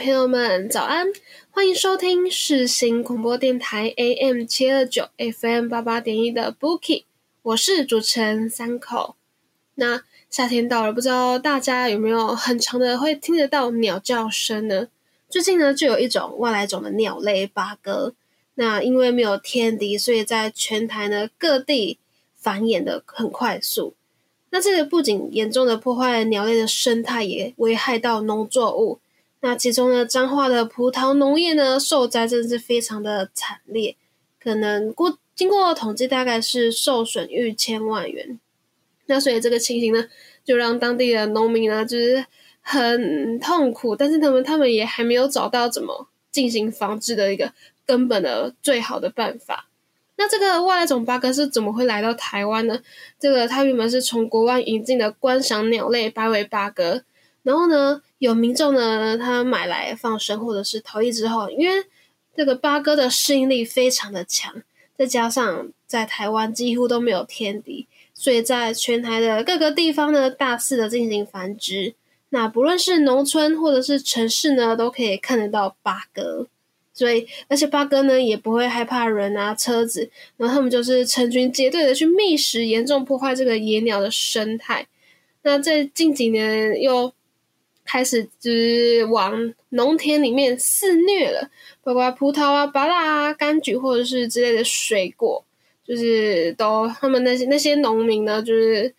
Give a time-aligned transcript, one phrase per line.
[0.00, 1.08] 朋友们，早安！
[1.50, 7.04] 欢迎收听世新广播电台 AM 七二九 FM 八八点一的 Bookie，
[7.42, 9.14] 我是主持人三口。
[9.74, 14.88] 那夏天到了，不知道大家有没有很长的会听得到鸟叫声呢？
[15.28, 18.14] 最近呢，就有一种外来种的鸟类八哥，
[18.54, 21.98] 那因为没有天敌，所以在全台呢各地
[22.34, 23.92] 繁衍的很快速。
[24.48, 28.98] 那这个不仅严重的破坏了鸟类的生态，也危害到农作物。
[29.40, 33.96] 那其中呢，彰化的葡萄农业呢，受灾真的是非常的惨烈，
[34.38, 38.38] 可能过经过统计，大概是受损逾千万元。
[39.06, 40.06] 那所以这个情形呢，
[40.44, 42.24] 就让当地的农民呢，就是
[42.60, 47.52] 很痛苦，但是他们他们也还没有找到怎么进行防治的一个
[47.86, 49.68] 根本的最好的办法。
[50.16, 52.78] 那这个外来种八哥是怎么会来到台湾呢？
[53.18, 57.02] 这个它原本是从国外引进的观赏鸟类白尾八哥，
[57.42, 61.84] 然后呢，有民众呢他买来放生或者是逃逸之后，因为
[62.36, 64.62] 这个八哥的适应力非常的强，
[64.96, 71.94] 再加上在台湾几乎都没有天敌，所以在全台的各个地方呢大肆的进行繁殖。
[72.30, 76.46] 那不论是农村或者是城市呢，都可以看得到八哥。
[76.92, 84.86] 所以，而且八哥呢也不会害怕人啊、车子，然后他们就是成群结队的去觅食，严重破坏这个野鸟的生态。
[85.42, 87.10] 那在近几年又
[87.90, 91.50] 开始就是往农田里面肆虐了，
[91.82, 95.44] 包括葡萄啊、芭乐啊、柑橘或者是之类的水果，
[95.84, 98.94] 就是都他们那些那些农民呢，就是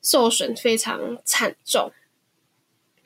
[0.00, 1.92] 受损非常惨重。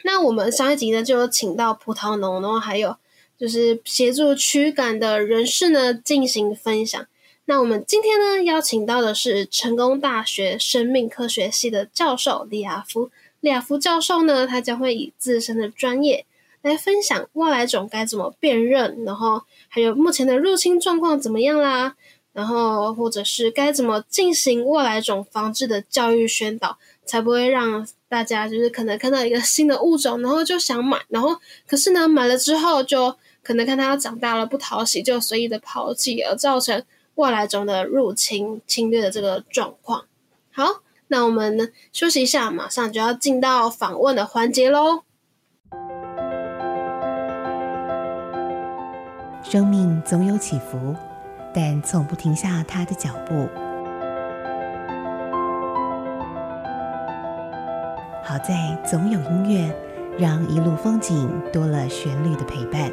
[0.05, 2.97] 那我们上一集呢就有请到葡萄农，然后还有。
[3.37, 7.05] 就是协助驱赶的人士呢进行分享。
[7.47, 13.11] 那我们今天呢邀请到的是成功大学生命科学系的教授李亚夫。
[13.45, 16.25] 李亚夫教授呢，他将会以自身的专业
[16.63, 21.95] 来分享外来种该怎么辨认，然后还有目前的入侵状况怎么样啦，
[22.33, 33.15] 然后或者是该怎么进行外来种防治的教育宣导，才不会让大家就是可能看到一个新的物种，然后就想买，然后可是呢买了之后就。
[33.47, 36.83] 可能看它长大了不讨喜，就随意的抛弃，而造成
[37.17, 40.07] 外来种的入侵侵略的这个状况。
[40.51, 45.03] 好，那我们呢休息一下，马上就要进到访问的环节喽。
[49.43, 50.97] 生命总有起伏，
[51.53, 53.49] 但从不停下它的脚步。
[58.25, 59.71] 好在总有音乐，
[60.19, 62.91] 让一路风景多了旋律的陪伴。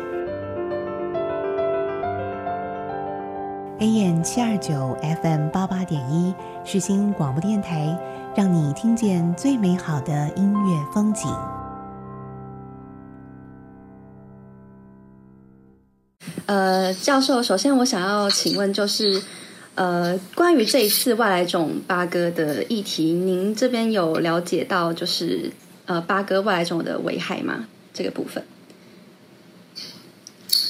[3.82, 6.32] AM 七二九 FM 八八点一，
[6.64, 7.98] 世新广播电台，
[8.36, 11.28] 让你听见最美好的音乐风景。
[16.46, 19.20] 呃，教授，首先我想要请问，就是
[19.74, 25.52] 呃，关于这一次外来种八哥的议题，您这边有了解到就是
[25.88, 27.66] 呃八哥外来种的危害吗？
[27.92, 28.44] 这个部分？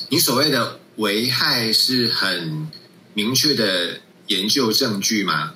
[0.07, 2.69] 你所谓的危害是很。
[3.13, 5.53] 明确的研究证据吗？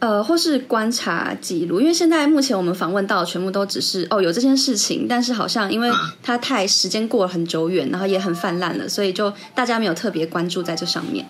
[0.00, 1.80] 呃，或是观察记录？
[1.80, 5.90] 因为现在目前我们访问到全部都只是哦有这件事情，但是好像因为
[6.22, 11.28] 它太时间过了很久远，然后也很泛滥了，所以就大家没有特别关注在这上面。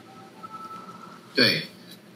[1.34, 1.62] 对，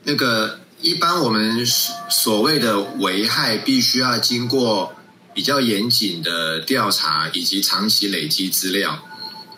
[0.03, 4.93] 那个一般我们所谓的危害，必须要经过
[5.33, 8.99] 比较严谨的调查以及长期累积资料。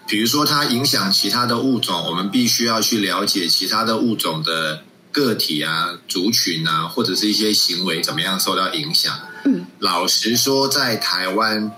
[0.07, 9.19] 比如说，它影响其他的物种，我们必须要去了解其他的物种的个体啊、族群啊，或者是一些行为怎么样受到影响。
[9.45, 11.73] 嗯，老实说，在台湾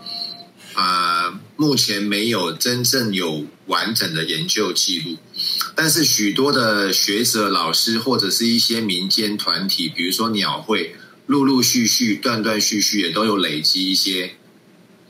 [0.74, 5.16] 啊，目前没有真正有完整的研究记录。
[5.74, 10.96] 但是许多的学者、老师或者是一些民间团体，比如说鸟会，
[11.26, 14.36] 陆陆续续、断断续续也都有累积一些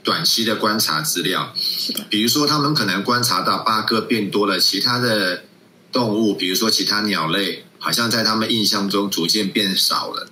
[0.07, 1.53] 短期的观察资料。
[1.57, 5.43] 是的，比如说，他们可能观察到八哥变多了，其他的
[5.91, 10.29] 动物，比如说其他鸟类，好像在他们印象中逐渐变少了。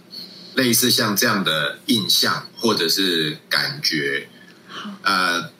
[0.54, 4.28] 类似像这样的印象或者是感觉，
[5.02, 5.50] 呃，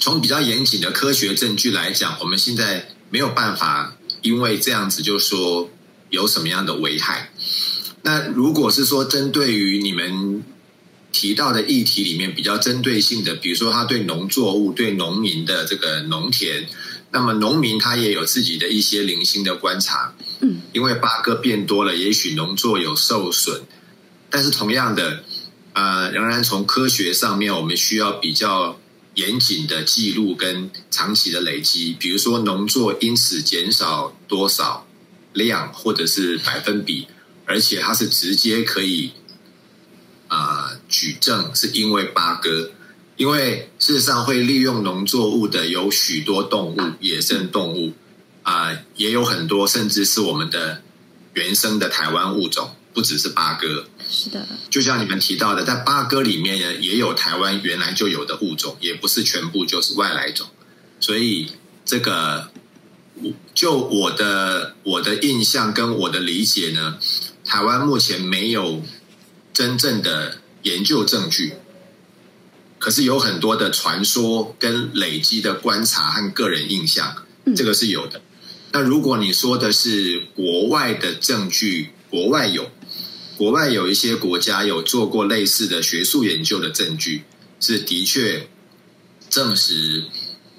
[0.00, 5.68] 从比较严谨的科学证据来讲，我们现在没有办法因为这样子就说
[6.10, 7.32] 有什么样的危害。
[8.02, 10.44] 那如果是说针对于你们
[11.12, 16.66] 提到的议题里面比较针对性的，比如说他对农作物、对农民的这个农田，
[17.12, 23.62] 那么农民他也有自己的一些零星的观察，嗯，因为八哥变多了，也许农作有受损。
[24.30, 25.22] 但是同样的，
[25.74, 28.80] 呃，仍然从科学上面，我们需要比较
[29.14, 31.94] 严谨的记录跟长期的累积。
[32.00, 34.86] 比如说，农作因此减少多少
[35.34, 37.06] 量，或者是百分比，
[37.44, 39.12] 而且它是直接可以
[40.28, 42.70] 啊举证，是因为八哥。
[43.16, 47.92] 因为事实上会利用农作物的有许多动物，野生动物
[48.42, 50.82] 啊，也有很多，甚至是我们的
[51.34, 52.76] 原生的台湾物种。
[52.94, 60.46] 不只是八哥，是的，就像你们提到的，在八哥里面呢，也有台湾原来就有的物种，也不是全部就是外来种。
[61.00, 61.50] 所以
[61.86, 62.50] 这个，
[63.54, 66.98] 就我的我的印象跟我的理解呢，
[67.46, 68.82] 台湾目前没有
[69.54, 71.54] 真正的研究证据，
[72.78, 77.24] 可是有很多的传说跟累积的观察和个人印象，
[77.54, 78.20] 这个是有的。
[78.72, 82.70] 那如果你说的是国外的证据，国外有。
[83.38, 87.24] 国外有一些国家有做过类似的学术研究的证据，
[87.58, 88.46] 是的确
[89.30, 90.04] 证实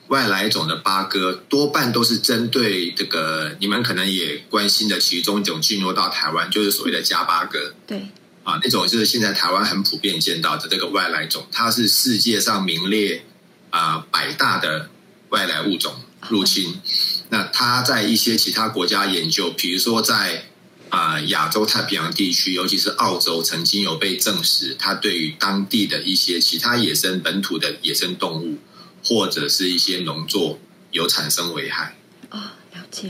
[0.08, 7.74] 外来种的八哥多半都是针对这个你们可能也关心的其中一种进入到台湾，就是所谓的加八哥。
[7.88, 8.08] 对，
[8.44, 13.26] 啊，那种就是现在台湾很普遍见到的这个外来种，它是世界上名列
[13.70, 14.90] 啊百大的
[15.30, 15.96] 外来物种
[16.30, 16.80] 入侵。
[17.30, 20.46] 那它在一些其他国家研究，比如说在。
[20.90, 28.60] 啊，亚洲太平洋地区，尤其是澳洲，曾经有被证实，它对于当地的一些其他野生本土的野生动物，
[29.04, 30.60] 或者是一些农作
[30.92, 31.96] 有产生危害。
[32.30, 33.10] 啊，了解。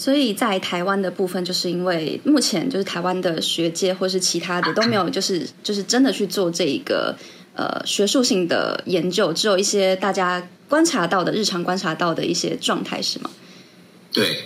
[0.00, 7.14] 所以在台湾的部分，就是因为目前就是台湾的学界或是其他的都没有，就是就是真的去做这一个
[7.54, 13.28] 呃学术性的研究，只有一些大家观察到的日常观察到的一些状态，是吗？
[14.10, 14.44] 对。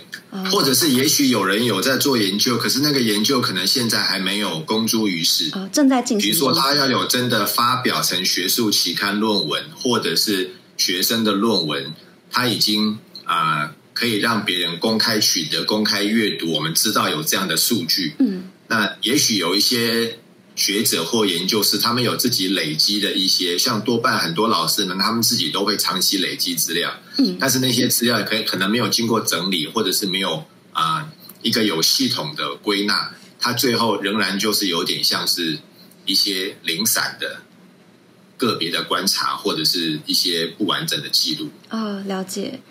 [0.51, 5.49] 或者是也许有人有在做研究，可是那个研究可能现在还没有公诸于世。
[5.53, 6.29] 啊，正在进行。
[6.29, 11.93] 比如说，他要有真的发表成学术期刊论文，或者是学生的论文，
[12.29, 16.51] 他已经啊可以让别人公开取得、公开阅读。
[16.51, 18.13] 我们知道有这样的数据。
[18.19, 20.19] 嗯，那也许有一些。
[20.57, 26.95] 学者或研究室，他们有自己累积的一些，像多半很多老师们，他们自己都会长期累积资料。
[27.17, 31.11] 嗯，但是那些资料可以可能没有经过整理，或者是没有啊
[31.41, 35.59] 一个有系统的归纳，它最后仍然就是有点像是
[36.05, 37.41] 一些零散的
[38.37, 41.49] 个别的观察，或者是一些不完整的记录。
[41.69, 42.61] 哦，了解。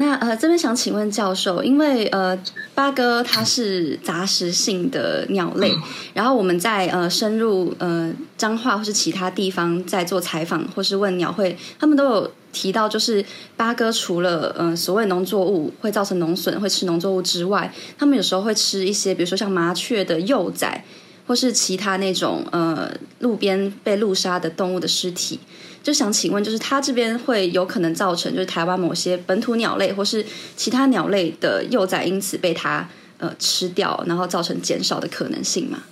[0.00, 2.36] 那呃，这边想请问教授，因为呃，
[2.74, 5.74] 八哥它是杂食性的鸟类，
[6.14, 13.22] 然后我们在呃深入呃彰化或是其他地方在做采访或是问鸟会，他们都有提到，就是
[13.58, 20.82] 八哥除了呃所谓农作物会造成农损会吃农作物之外，他们有时候会吃一些，比如说像麻雀的幼崽，
[21.30, 25.38] 或是其他那种呃路边被路杀的动物的尸体。
[25.80, 35.84] 就想请问，就是它这边会有可能造成，就是台湾某些本土鸟类或是其他鸟类的幼崽因此被它呃吃掉，然后造成减少的可能性吗？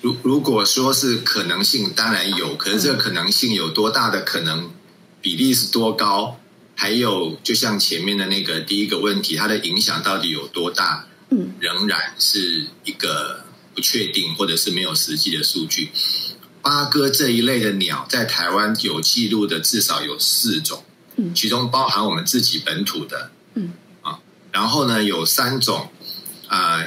[0.00, 4.72] 如如果说是可能性，当然有，可是这个可能性有多大的可能
[5.22, 6.40] 比例是多高？
[6.74, 11.04] 还有，就像前面的那个第一个问题，它的影响到底有多大？
[11.30, 13.44] 嗯，仍然是一个
[13.74, 15.90] 不确定，或者是没有实际的数据。
[16.62, 20.84] 八哥这一类的鸟，在台湾有记录的至少有四种，
[21.16, 23.72] 嗯，其中包含我们自己本土的，嗯。
[24.02, 24.20] 啊，
[24.52, 25.90] 然后呢有三种，
[26.48, 26.84] 啊，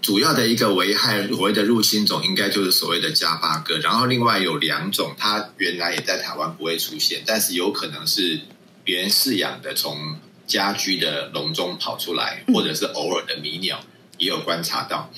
[0.00, 8.40] 主要的一个危害所谓的入侵种，应该就是所谓的加八哥，然后另外有两种，它原来也在台湾不会出现，但是有可能是
[8.82, 10.16] 别人饲养的，从
[10.52, 13.80] 家居的笼中跑出来，或者是偶尔的迷鸟
[14.18, 15.10] 也有观察到，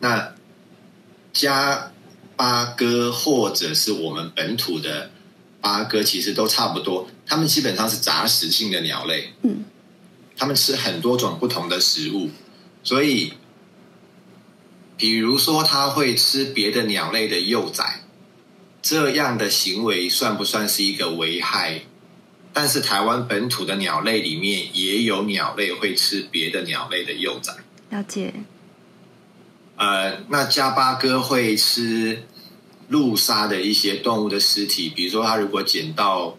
[0.00, 0.34] 那
[1.32, 1.90] 加。
[2.36, 5.12] 八哥或者是我们本土的
[5.60, 7.08] 八哥，其实都差不多。
[7.24, 9.64] 它们基本上是杂食性的鸟类，嗯，
[10.36, 12.30] 它们吃很多种不同的食物，
[12.82, 13.34] 所以，
[14.96, 18.00] 比如说它会吃别的鸟类的幼崽，
[18.82, 21.82] 这样的行为算不算是一个危害？
[22.54, 27.52] 但是台湾本土的鸟类里面也有鸟类会吃别的鸟类的幼崽。
[27.90, 28.32] 了解。
[29.76, 32.22] 呃，那加巴哥会吃
[32.88, 36.38] 陆杀的一些动物的尸体，比如说他如果捡到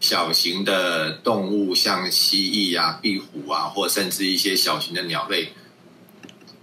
[0.00, 5.52] 小型的动物，像蜥蜴啊、壁虎啊，或甚至一些小型的鸟类，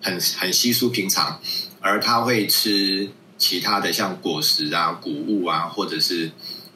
[0.02, 1.40] 很 很稀疏平常，
[1.80, 6.32] 而它会吃其他的像果实啊、谷物啊，或者是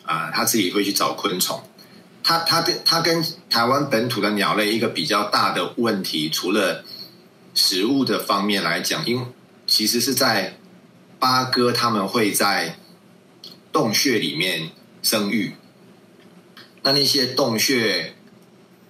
[0.06, 1.64] 啊，它自己会去找昆虫。
[2.28, 6.84] 它它的它跟台湾本土的鸟类一个比较大的问题，除了
[7.54, 9.28] 食物的方面来讲，因为
[9.68, 10.58] 其实是在
[11.20, 12.80] 八哥他们会在
[13.72, 14.72] 洞穴里面
[15.04, 15.54] 生育，
[16.82, 18.16] 那那些洞穴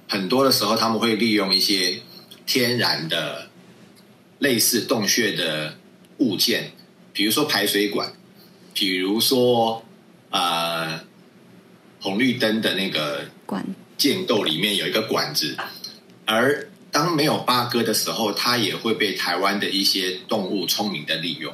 [0.07, 1.99] 很多的时候他们会利用一些
[2.45, 3.49] 天然的
[4.39, 5.75] 类似洞穴的
[6.19, 6.71] 物件，
[7.11, 8.13] 比如说排水管，
[8.73, 9.83] 比如说
[10.29, 11.03] 呃。
[12.05, 13.65] 红绿灯的那个管
[13.97, 15.57] 建构里面有一个管子，
[16.25, 21.51] 而当没有八哥的时候，它也会被台湾的一些动物聪明的利用。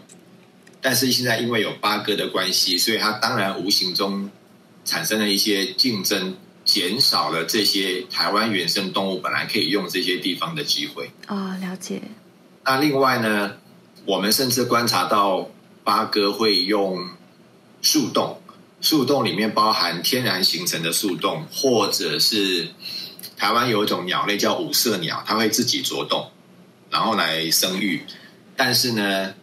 [0.82, 4.30] 但是现在因为有八哥的关系，所以它当然无形中
[4.84, 11.10] 产生了一些竞争，减少了这些台湾原生动物本来可以用这些地方的机会。
[11.30, 12.02] 哦，了解。
[12.66, 13.54] 那另外呢，
[14.04, 15.50] 我们甚至观察到
[15.86, 17.08] 八哥会用
[17.82, 18.41] 树洞。
[18.82, 22.70] 树洞里面包含天然形成的树洞，或者是
[23.38, 26.32] 台湾有一种鸟类叫五色鸟，它会自己啄洞，
[26.90, 28.02] 然后来生育。
[28.58, 29.36] 但是呢，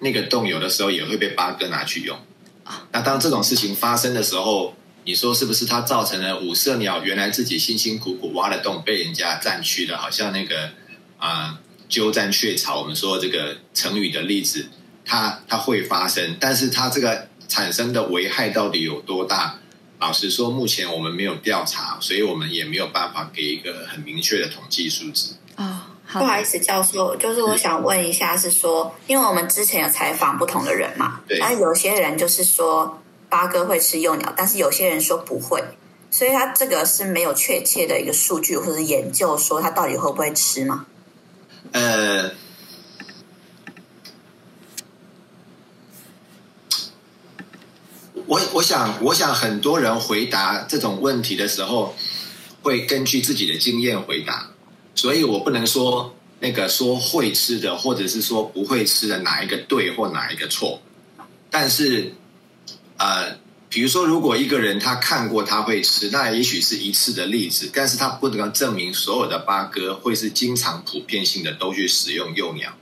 [0.00, 2.18] 那个洞有的时候也会被八哥拿去用。
[2.64, 4.74] 啊那当这种事情发生的时候，
[5.04, 9.96] 你说是不是它造成了五色鸟原来自己辛辛苦苦挖的洞被人家占去了？
[9.96, 10.70] 好像那个
[11.18, 14.66] 啊鸠占鹊巢，我们说这个成语的例子，
[15.04, 17.28] 它它会发生，但是它这个。
[17.52, 19.58] 产生的危害到底有多大？
[19.98, 25.36] 老实说，目前我们没有调查，所以我们也没有办法给一个很明确的统计数字。
[25.56, 35.62] 啊，不好意思，教授，就是我想问一下，是说，因为我们之前有采访不同的人嘛，然后有些人就是说八哥会吃幼鸟，但是有些人说不会，
[36.10, 40.86] 所以他这个是没有确切的一个数据或者研究说他到底会不会吃吗？
[41.72, 42.32] 呃。
[48.26, 51.94] 我我想，我想很多人回答这种问题的时候，
[52.62, 54.50] 会根据自己的经验回答，
[54.94, 60.80] 所以我不能说那个说会吃的，或者是说不会吃的哪一个对或哪一个错。
[61.50, 62.14] 但是，
[62.96, 63.36] 呃，
[63.68, 72.72] 比如说，如果一个人他看过他会吃，那也许是一次的例子，但是他不能证明所有的八哥会是经常普遍性的都去使用幼鸟。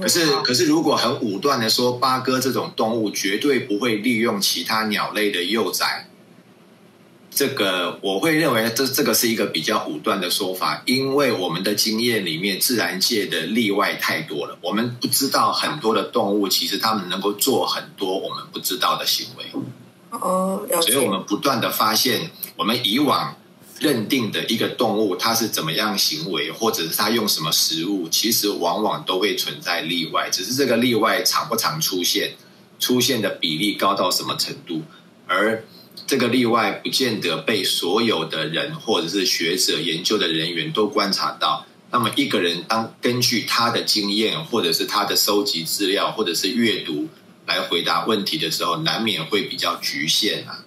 [0.00, 6.06] 可是，可是，如果很武断的说，八哥这种动物绝对不会利用其他鸟类的幼崽，
[7.28, 19.44] 这个我会认为这这个是一个比较武断的说法，因为我们的经验里面，自然界的例外太多了，我们不知道很多的动物其实它们能够做很多我们不知道的行为。
[20.10, 23.34] 哦，所以我们不断的发现，我们以往。
[23.78, 32.32] 认定的一个动物，它是怎么样行为，或者是它用什么食物，其实往往都会存在例外，只是这个例外常不常出现，
[32.80, 34.82] 出现的比例高到什么程度，
[35.26, 35.64] 而
[36.06, 41.66] 这个例外不见得被所有的人或者是学者研究的人员都观察到。
[41.90, 47.08] 那么一个人当根据他的经验，或者是他的收集资料，或者是阅读
[47.46, 50.64] 来回答问题的时候，难免会比较局限啊。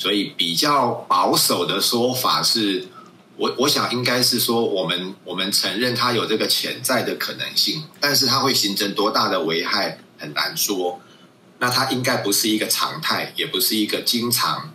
[0.00, 2.88] 所以比较保守的说法是，
[3.36, 11.02] 我我想应该是说，我们我们承认它有这个潜在的可能性，但是它会形成多大的危害很难说。
[11.58, 14.72] 那它应该不是一个常态，也不是一个经常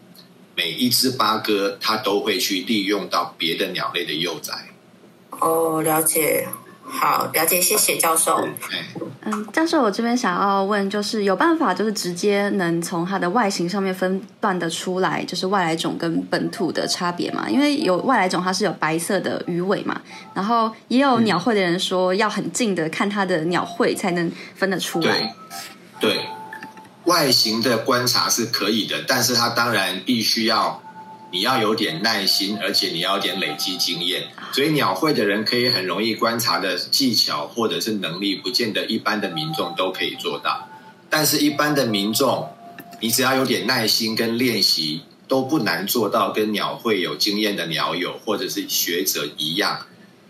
[0.56, 4.54] 每一只八哥它都会去利用到别的鸟类的幼崽。
[5.32, 6.48] 哦，了解。
[6.98, 8.48] 好，了解，谢谢教授。
[9.26, 17.50] 嗯，教授，我这边想要问，就是有办法，就是直接能从它的外形上面分断的出来，就是外来种跟本土的差别嘛？
[17.50, 20.00] 因为有外来种，它是有白色的鱼尾嘛，
[20.34, 25.36] 然后也有鸟会的人说，要很近的看它的鸟喙才能分得出来。
[26.00, 26.22] 对，
[27.06, 30.82] 外形的观察是可以的，但是它当然必须要。
[31.36, 34.24] 你要有点耐心，而且你要有点累积经验。
[34.54, 40.70] 所以鸟会的人可以很容易观察的技巧或者是能力，不见得一般的民众都可以做到。
[41.10, 42.50] 但是，一般的民众，
[43.02, 49.86] 你只要有点耐心跟练习，都不难做到跟鸟会有经验的鸟友或者是学者一样。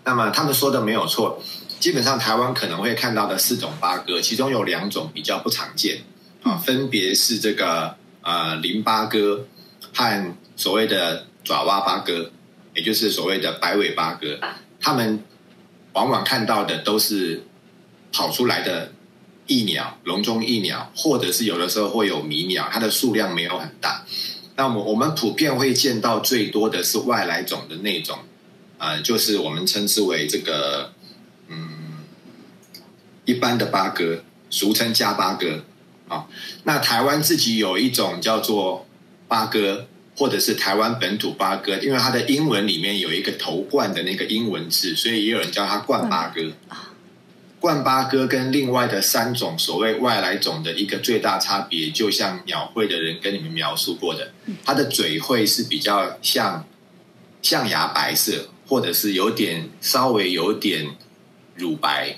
[0.06, 1.40] 那么他们说的没有错，
[1.80, 6.00] 基本上台湾可能会看到的四种八哥，其中有两种比较不常见
[6.42, 9.46] 啊，分别是这个呃林八哥
[9.94, 12.32] 和所谓的爪哇八哥，
[12.74, 14.40] 也就是所谓的白尾八哥。
[14.80, 15.24] 他们
[15.94, 17.44] 往往看到的都是
[18.12, 18.92] 跑出来的
[19.48, 24.06] 异鸟，笼中异鸟，或者是有的时候会有迷鸟，它的数量没有很大。
[24.58, 28.20] 那么我们普遍会见到最多的是外来种的那种，
[28.78, 30.94] 呃，就是我们称之为这个，
[31.50, 32.06] 嗯，
[33.26, 35.66] 一般的八哥，俗称加八哥，
[36.08, 36.28] 啊，
[36.64, 38.88] 那台湾自己有一种叫做
[39.28, 46.42] 八哥，或者是台湾本土八哥，因为它的英文里面有一个头冠的那个英文字，所以也有人叫它冠八哥。
[47.60, 54.32] 冠八哥跟另外的三种所谓外来种的一个最大差别，就像鸟会的人跟你们描述过的，
[54.64, 56.64] 它的嘴会是比较像
[57.42, 60.96] 象牙白色，或者是有点稍微有点
[61.56, 62.18] 乳白，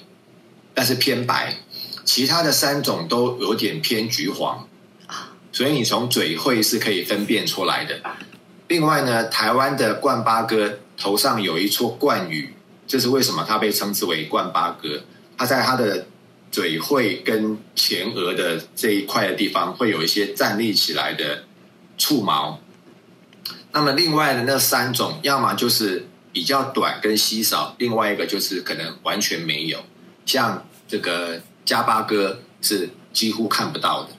[0.73, 1.55] 但是偏白。
[2.03, 4.66] 其他的三种都有点偏橘黄
[5.57, 7.99] 所以你从嘴喙是可以分辨出来的。
[8.67, 12.53] 另外呢，台湾的冠八哥头上有一撮冠羽，
[12.85, 15.01] 这是为什么它被称之为冠八哥？
[15.35, 16.05] 它在它的
[16.51, 21.45] 嘴喙跟前额的这一块的地方会有一些站立起来的
[21.97, 22.59] 触毛。
[23.71, 29.79] 那么另外的那三种，要么就是比较短跟稀少，另外一个就是可能完全没有。
[30.23, 34.09] 像这个加巴哥是几乎看不到的。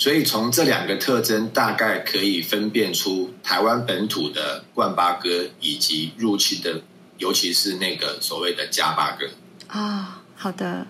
[0.00, 6.80] 所以从这两个特征，大概可以分辨出台湾本土的冠八哥以及入侵的，
[7.18, 9.28] 尤其是那个所谓的加八哥
[9.68, 10.22] 啊。
[10.34, 10.86] 好的，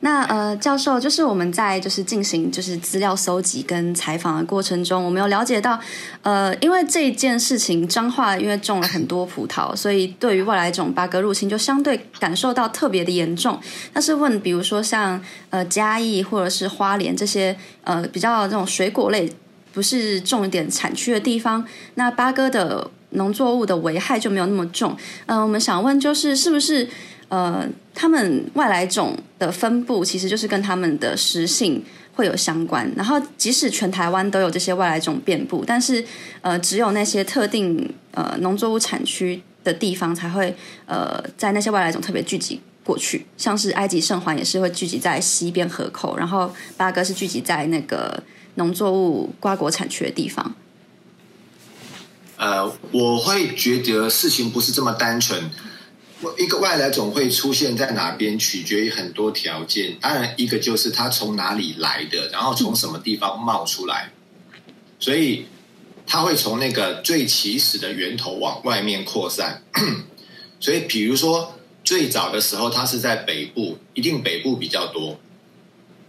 [0.00, 5.80] 那呃，教授，就是我们在就是进行就是资料搜集跟采访的过程中，我们有了解到，
[6.22, 13.58] 呃，因为这件事情，彰化因为种了很多葡萄，所以对于外来种八哥入侵就相对感受到特别的严重。
[13.92, 19.32] 但是问，比如说像呃嘉义或者是花莲这些呃比较这种水果类
[19.72, 24.94] 不是重点产区的地方，那八哥的农作物的危害就没有那么重。
[25.24, 26.86] 嗯，我们想问就是是不是？
[27.28, 31.84] 呃，他们外来种的分布其实就是跟他们的食性
[32.14, 32.90] 会有相关。
[32.96, 36.04] 然后，即使全台湾都有这些外来种遍布，但是
[36.40, 40.54] 呃，只有那些特定呃农作物产区的地方才会
[40.86, 43.26] 呃在那些外来种特别聚集过去。
[43.36, 48.22] 像是埃及圣环也是会聚集在西边河口，然后八哥是聚集在那个
[48.54, 50.54] 农作物瓜果产区的地方。
[52.36, 55.50] 呃，我会觉得事情不是这么单纯。
[56.22, 59.98] 我一个外来种会出现在哪边，取决于很多条件。
[60.00, 64.10] 当然，一个就是它从哪里来的，然后从什么地方冒出来。
[64.98, 65.44] 所以，
[66.06, 69.62] 它会从那个最起始的源头往外面扩散。
[70.58, 75.20] 所以，比如说最早的时候，它是在北部，一定北部比较多。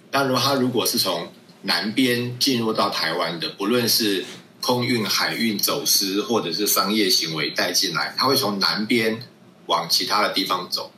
[0.10, 1.28] 但如果它如果是从
[1.64, 4.24] 南边进入到台湾的，不论是
[4.62, 9.22] 空运、海运走私，或者是商业行为带进来，它会从南边。
[9.68, 10.92] 往其他的地方走，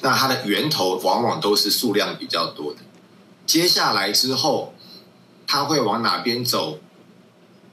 [0.00, 2.80] 那它的源头往往都是数量比较多的。
[3.44, 4.72] 接下来之后，
[5.46, 6.78] 它会往哪边走？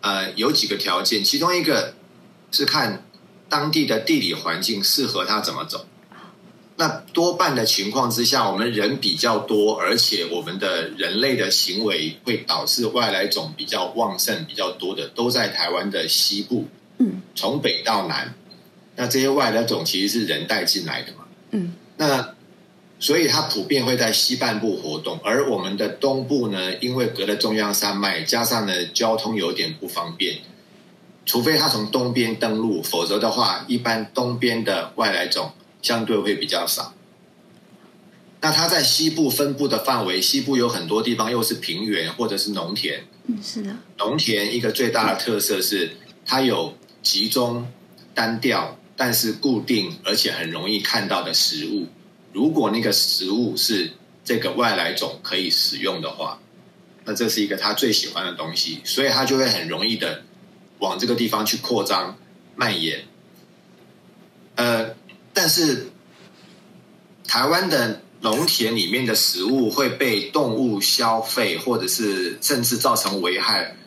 [0.01, 1.93] 呃，有几个条件，其中一个
[2.51, 3.05] 是看
[3.49, 5.85] 当地的地理环境适合它怎么走。
[6.77, 16.67] 那多半的情况之下，我们人比较多，而且我们的人类的行为会导致外来种比较旺盛、比较多的，都在台湾的西部。
[16.99, 18.33] 嗯，从北到南。
[18.99, 21.23] 那这些外来种其实是人带进来的嘛？
[21.51, 22.35] 嗯，那
[22.99, 30.39] 所以它普遍会在西半部活动，而我们的东部呢，因为隔了中央山脉，加上呢交通有点不方便，
[31.25, 36.93] 除非它从东边登陆，否则的话，一般东边的外来种相对会比较少。
[38.41, 43.05] 那它在西部分布的范围，西部有很多地方又是平原或者是农田。
[43.27, 43.73] 嗯，是的。
[43.97, 45.91] 农田一个最大的特色是
[46.25, 47.65] 它有集中
[48.13, 48.75] 单调。
[48.99, 51.87] 但是固定而且很容易看到的食物，
[52.33, 53.93] 如果那个食物是
[54.25, 56.41] 这个外来种可以使用的话，
[57.05, 60.23] 那这是一个他最喜欢的东西，所以他就会很容易的
[60.79, 62.17] 往这个地方去扩张
[62.57, 63.05] 蔓延。
[64.55, 64.93] 呃，
[65.33, 65.87] 但是
[67.25, 73.77] 台湾的农田里面的食物会被动物消费，或者是甚至造成危害。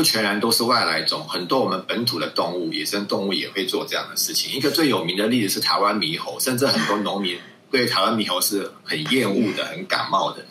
[0.00, 4.50] 不全然都是外来种，很多我们本土的动物、野生动物也会做这样的事情。
[4.50, 7.36] 一个最有名的例子是台湾猕猴，甚至很多农民
[7.70, 10.42] 对台湾猕猴是很厌恶的、很感冒的。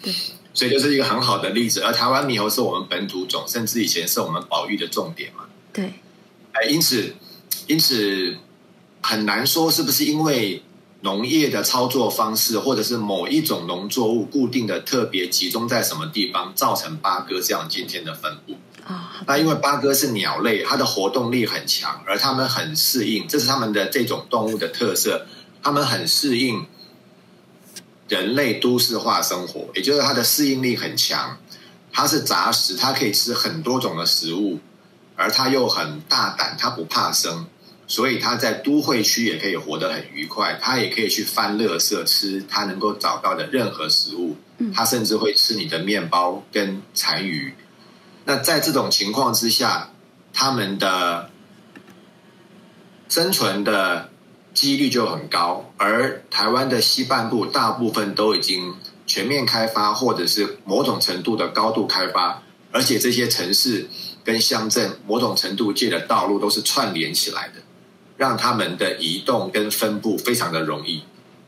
[0.54, 1.82] 所以就是一个很好的例子。
[1.82, 5.46] 而台湾猕猴是我们本土种，甚至以前是我们保育的重点嘛。
[5.74, 5.94] 对，
[6.52, 7.16] 哎，因此，
[7.66, 8.38] 因此
[9.02, 10.62] 很难说是不是因为
[11.02, 18.56] 农业的操作方式，或者是某一种农作物固定的特别集中在什么地方，造成八哥这样今天的分布。
[18.90, 25.28] 啊，那因为八哥是鸟类，它的活动力很强，而它们很适应，这是它们的这种动物的特色，
[25.62, 26.66] 它们很适应
[28.08, 31.38] 人类都市化生活，也就是它的适应力很强。
[31.92, 34.60] 它是杂食，它可以吃很多种的食物，
[35.16, 37.46] 而它又很大胆，它不怕生，
[37.88, 40.58] 所以它在都会区也可以活得很愉快。
[40.60, 44.36] 它也可以去翻垃圾吃它能够找到的任何食物，
[44.74, 47.54] 它甚至会吃你的面包跟残余。
[48.30, 49.90] 那在这种情况之下，
[50.32, 51.32] 他们的
[53.08, 54.12] 生存的
[54.54, 55.74] 几率就很高。
[55.78, 58.76] 而台湾的西半部大部分都已经
[59.08, 63.90] 全面开发，或者是某种程度的高度开发，而且这些城市
[64.24, 67.56] 跟乡镇某种程度界的道路都是串联起来的，
[68.16, 71.02] 让他们的移动跟分布非常的容易。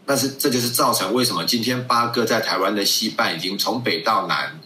[0.04, 4.60] 但是这就是造成为什么今天八哥在台湾的西半已经从北到南。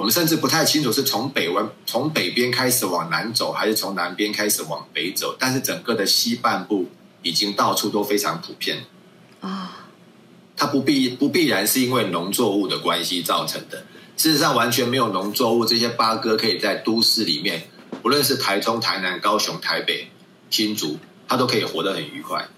[0.00, 5.36] 我们甚至不太清楚是从北湾从北边开始往南走，还是从南边开始往北走。
[5.38, 6.88] 但是整个的西半部
[7.20, 8.84] 已经到处都非常普遍
[9.42, 9.88] 啊。
[10.56, 13.84] 它不必不必然是因为农作物的关系造成的。
[14.16, 17.64] 事实上，完全没有农作物，这些八哥可以在都市里面，
[18.00, 20.08] 不论是台中、台南、高雄、台北、
[20.48, 20.96] 新竹，
[21.28, 22.48] 它都可以活得很愉快。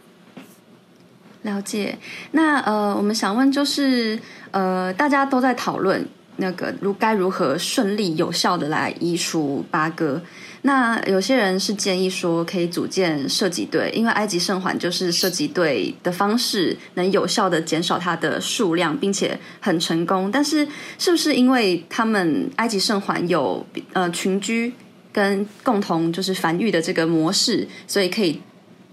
[1.42, 1.98] 了解。
[2.30, 4.20] 那呃，我们想问就是，
[4.52, 6.08] 呃，大家都在讨论。
[6.36, 10.22] 那个如该如何顺利有效的来移除八哥？
[10.62, 20.30] 那有些人是建议说可以组建射击队，因为埃及圣环就是射击队的方式能有效的减少它的数量，并且很成功。
[20.30, 20.66] 但是
[20.98, 24.72] 是不是因为他们埃及圣环有呃群居
[25.12, 28.40] 跟共同就是繁育的这个模式，所以可以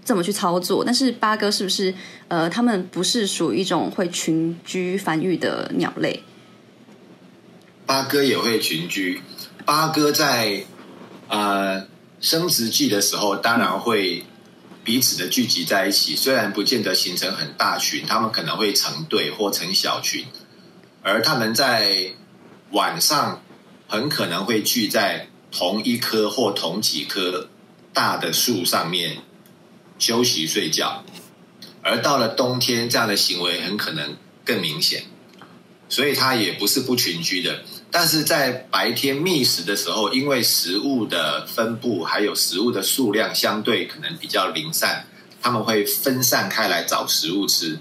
[0.04, 0.84] 这么去操作？
[0.84, 1.94] 但是八哥是不是
[2.26, 6.20] 呃他们不是属于一种会群居繁育的鸟类？
[7.90, 9.20] 八哥也会群居，
[9.66, 10.64] 八哥在
[11.26, 11.88] 呃
[12.20, 14.24] 生殖季的时候，当然会
[14.84, 16.14] 彼此的聚集在一起。
[16.14, 20.24] 虽然不见得形成很大群，他们可能会成对或成小群，
[21.02, 22.12] 而他们在
[22.70, 23.42] 晚上
[23.88, 27.48] 很可能会聚在同一棵或同几棵
[27.92, 29.16] 大的树上面
[29.98, 31.04] 休息睡觉。
[31.82, 35.06] 而到了冬天，这样的行为很可能更明显，
[35.88, 37.64] 所以它也不是不群居的。
[37.92, 45.06] 但是在白天觅食的时候，因为食物的分布还有食物的数量相对可能比较零散，
[45.42, 47.80] 他们会分散开来找食物吃。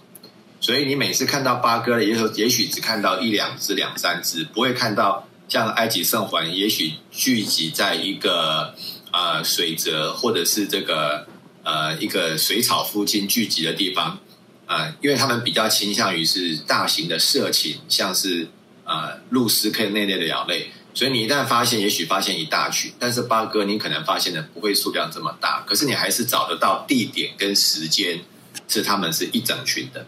[0.59, 8.73] 所以你每次看到八哥，也许也许只看到一两只、两三只，不会看到像埃及圣环，也许聚集在一个
[9.11, 11.27] 呃水泽或者是这个
[11.63, 14.17] 呃一个水草附近聚集的地方
[14.65, 18.47] 啊，因为他们比较倾向于是大型的社群，像是。
[18.89, 28.21] 呃，露丝可以那类的鸟类，所以你一旦发现，也许发现一大群，但是八哥你可能发现的不会数量这么大，可是你还是找得到地点跟时间
[28.67, 30.07] 是他们是一整群的。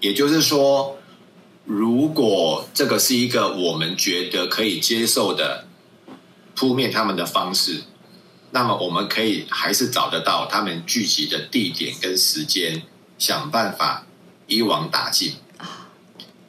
[0.00, 0.96] 也就是说，
[1.66, 5.66] 如果这个是一个我们觉得可以接受的
[6.56, 7.82] 扑灭他们的方式，
[8.52, 12.80] 那么我们可以还是找得到他们聚集的地点跟时间，
[13.18, 14.06] 想办法
[14.46, 15.34] 一网打尽。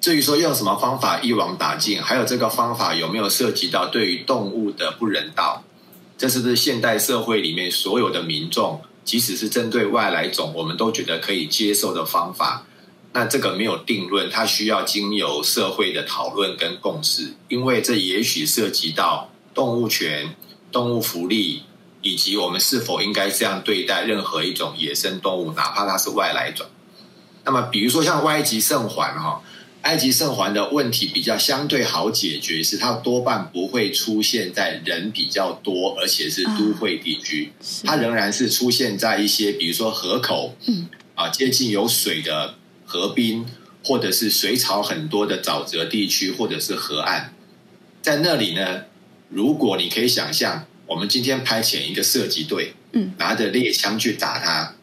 [0.02, 5.64] 至于说用什么方法一网打尽，还有这个方法有没有涉及到对于动物的不人道，
[6.18, 12.66] 这是不是现代社会里面所有的民众，即使是针对外来种，我们都觉得可以接受的方法？
[13.14, 20.36] 那这个没有定论，它需要经由社会的讨论跟共识，因为这也许涉及到动物权、
[20.72, 21.62] 动物福利，
[22.02, 26.66] 以及我们是否应该这样对待任何一种野生动物，哪怕它是外来种。
[27.44, 29.44] 那么，比如说像埃及圣环哈。
[29.82, 37.52] 埃及圣环的问题比较相对好解决，是它多半不会出现在人比较多，而且是都会地区。
[37.84, 42.54] 它仍然是出现在一些，比如说河口，嗯，啊，接近有水的
[42.86, 43.46] 河滨，
[43.84, 47.34] 或者是水草很多的沼泽地区，或者是河岸。
[48.04, 48.84] 在那里呢，
[49.30, 54.76] 如果你可以想象，我们今天派遣一个射击队，嗯，拿着猎枪去打它，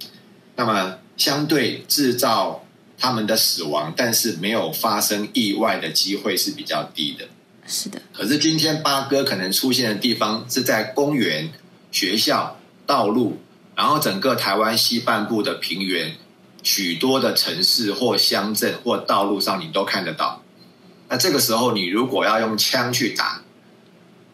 [0.56, 2.64] 那么相对制造。
[2.98, 7.28] 他们的死亡，但是没有发生意外的机会是比较低的。
[7.66, 8.02] 是的。
[8.12, 11.52] 可是今天八哥可能出现的地方是在公园、
[11.92, 13.38] 学校、道路，
[13.76, 16.16] 然后整个台湾西半部的平原，
[16.62, 20.42] 许多的城市或乡镇或道路上你都看得到。
[21.08, 23.42] 那这个时候，你如果要用枪去打，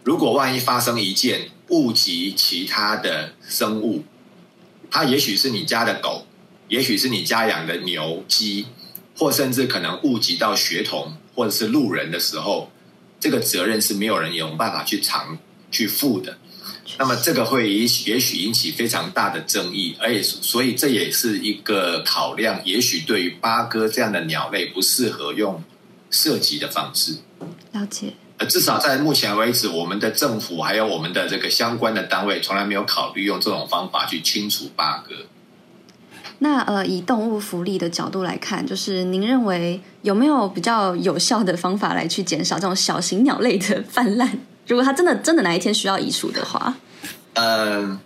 [0.02, 4.04] 如果万一发生一件误及其他的生物，
[4.90, 6.26] 它也许是你家的狗，
[6.68, 8.66] 也许是你家养的牛、鸡，
[9.16, 12.70] 或甚至可能误及到学童或者是路人的时候，
[13.20, 15.38] 这个责任是没有人有办法去偿
[15.70, 16.38] 去负的。
[16.98, 25.62] 那么这个会也也许引起非常大的争议，而且所以这也是一个考量，也许对于八哥这样的鸟类不适合用
[26.10, 27.16] 射击的方式。
[27.72, 28.12] 了解。
[28.36, 35.14] 呃，至少在目前为止，我们的政府还有我们的这个相关的单位，从来没有考虑用这种方法去清除八哥。
[36.44, 44.30] 那呃，以动物福利的角度来看，就是您认为有没有比较有效的方法来去减少这种小型鸟类的泛滥？
[44.66, 46.74] 如果它真的真的哪一天需要移除的话，
[47.32, 47.98] 嗯，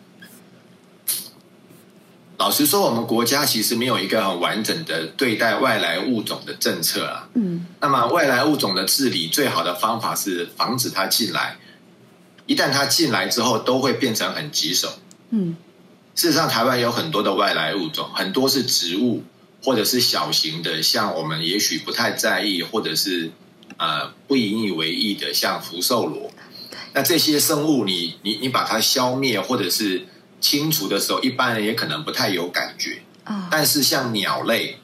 [2.36, 7.28] 老实说，我们国家其实没有一个很完整的对待外来物种的政策啊。
[7.34, 11.56] 嗯，那么外来物种的治理最好的方法是防止它进来。
[12.46, 14.88] 一旦它进来之后，都会变成很棘手。
[15.30, 15.56] 嗯，
[16.18, 19.22] 事实上，台湾有很多的外来物种，很多是植物
[19.62, 23.30] 或者是小型的，像我们也许不太在意，或者是
[23.76, 26.32] 呃不引以为意的，像福寿螺。
[26.92, 30.08] 那这些生物，你你你把它消灭或者是
[30.40, 33.00] 清除的时候，一般人也可能不太有感觉。
[33.22, 34.78] 啊，但是像鸟类，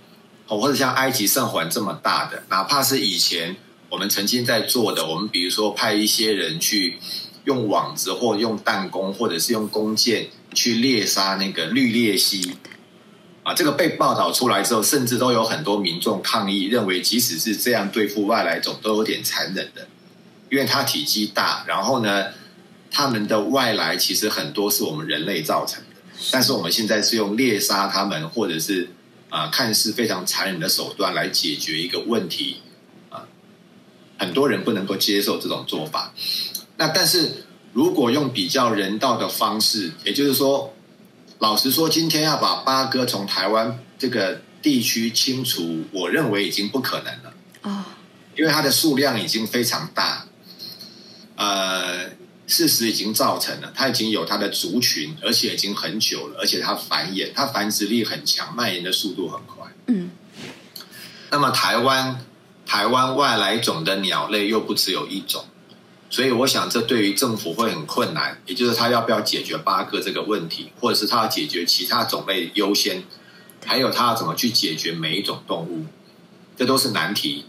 [0.46, 3.56] 哦，或者像埃及圣环这么大的，哪怕是以前
[3.88, 6.96] 我们曾经在做的，我们比如说派一些人去
[7.44, 12.54] 用网子或用弹弓，或者是用弓箭去猎杀那个绿鬣蜥，
[13.42, 19.86] 啊，这个被报道出来之后，甚至都有很多民众抗议，认为即使是这样对付外来种，都有点残忍的。
[20.50, 22.26] 因为它体积大，然后呢，
[22.90, 28.88] 它们的外来其实很多是我们人类造成的，但是我们现在是用猎杀它们，或者是
[29.30, 32.58] 啊看似非常残忍的手段来解决一个问题
[33.10, 33.26] 啊，
[34.16, 36.14] 很多人不能够接受这种做法。
[36.76, 40.74] 那但是如果用比较人道的方式，也就是说，
[41.38, 47.86] 老实说，今天要把八哥从台湾这个地区清除，我认为已经不可能了啊，
[48.36, 50.26] 因为它的数量已经非常大。
[51.36, 52.10] 呃，
[52.46, 59.72] 事实已经造成了，它已经有它的族群，而且已经很久了，而且它繁衍，它繁殖力很强，蔓延的速度很快。
[59.88, 60.10] 嗯。
[61.30, 62.24] 那么台湾，
[62.64, 65.44] 台湾外来种的鸟类又不只有一种，
[66.14, 73.02] 所以我想这对于政府会很困难，也就是他要不要解决八哥这个问题，或者是他要解决其他种类优先，
[73.64, 75.86] 还有他要怎么去解决每一种动物，
[76.56, 77.46] 这都是难题。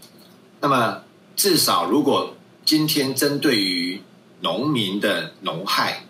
[0.60, 1.02] 那么
[1.36, 2.32] 至少如果。
[2.66, 4.02] 今天针对于
[4.40, 6.04] 农民的农害，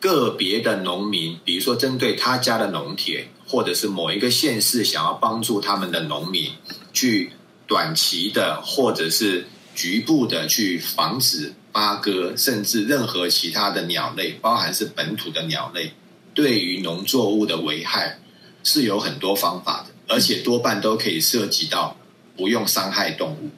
[0.00, 6.50] 个别的农民，比如说针对他家的农田，或者是某一个县市想要帮助他们的农民，
[6.92, 7.30] 去
[7.68, 15.94] 短期的或者是局部的去防止八哥，甚至任何其他的鸟类，包含是本土的鸟类，
[16.34, 18.18] 对于农作物的危害，
[18.62, 21.96] 是有很多方法的，而且多半都可以涉及到
[22.36, 23.50] 不用伤害动物。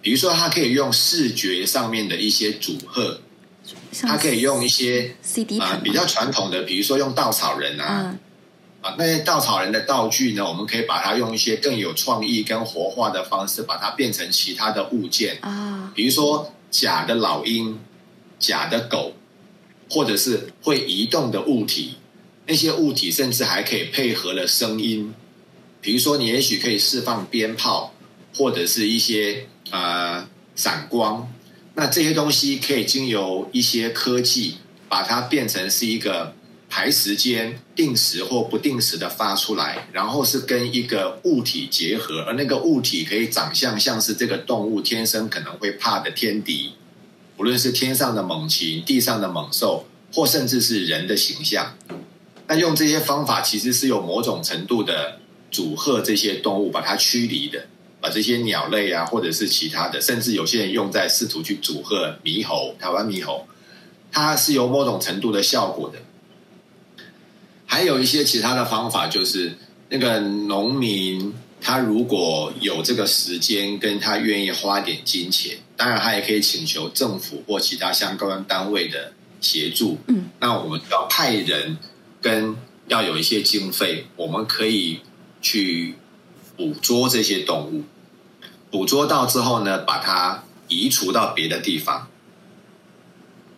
[0.00, 3.20] 比如说，它可以用视觉上面的一些组合，
[4.02, 5.16] 它可以用一些
[5.60, 8.14] 啊比较传统的，比如说用稻草人啊，
[8.82, 17.78] 啊那些稻草人的道具呢，我们可以把它用一些更有创意跟活化的方式，把它变成其他的物件啊，比如说假的老鹰、
[18.40, 19.14] 假的狗，
[19.88, 21.94] 或者是会移动的物体，
[22.46, 25.14] 那些物体甚至还可以配合了声音，
[25.80, 27.94] 比如说你也许可以释放鞭炮，
[28.34, 29.46] 或者是一些。
[29.70, 31.26] 呃，闪光，
[31.74, 34.58] 那这些东西可以经由一些科技，
[34.88, 36.32] 把它变成是一个
[36.76, 46.72] 排时间定时或不定时的发出来，然后是跟一个物体结合，而那个物体可以长相像是这个动物天生可能会怕的天敌，
[47.36, 51.76] 无论是天上的猛禽、地上的猛兽，或甚至是人的形象。
[52.48, 55.20] 那用这些方法，其实是有某种程度的
[55.52, 57.66] 阻吓这些动物，把它驱离的。
[58.00, 63.46] 把这些鸟类啊，或者是其他的，甚至有些人用在试图去阻吓猕猴，台湾猕猴，
[64.10, 66.00] 它是有某种程度的效果的。
[67.74, 69.52] 还有一些其他的方法，就是
[69.88, 79.98] 那个农民，他如果有这个时间，跟他愿意花点金钱，当然他也可以请求政府或其他相关单位的协助。
[80.06, 81.76] 嗯，那我们要派人，
[82.22, 82.56] 跟
[82.86, 85.00] 要有一些经费，我们可以
[85.42, 85.96] 去
[86.56, 87.82] 捕捉这些动物。
[88.70, 92.06] 捕捉到之后呢，把它移除到别的地方。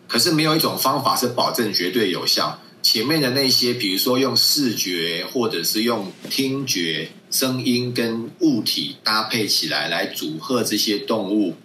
[0.07, 2.59] 可是没有一种方法是保证绝对有效。
[2.89, 11.55] 前面的那些，比如说用视觉或者是用听觉、声音跟物体搭配起来来组合这些动物，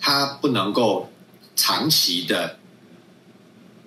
[0.00, 1.12] 它不能够
[1.54, 2.58] 长期的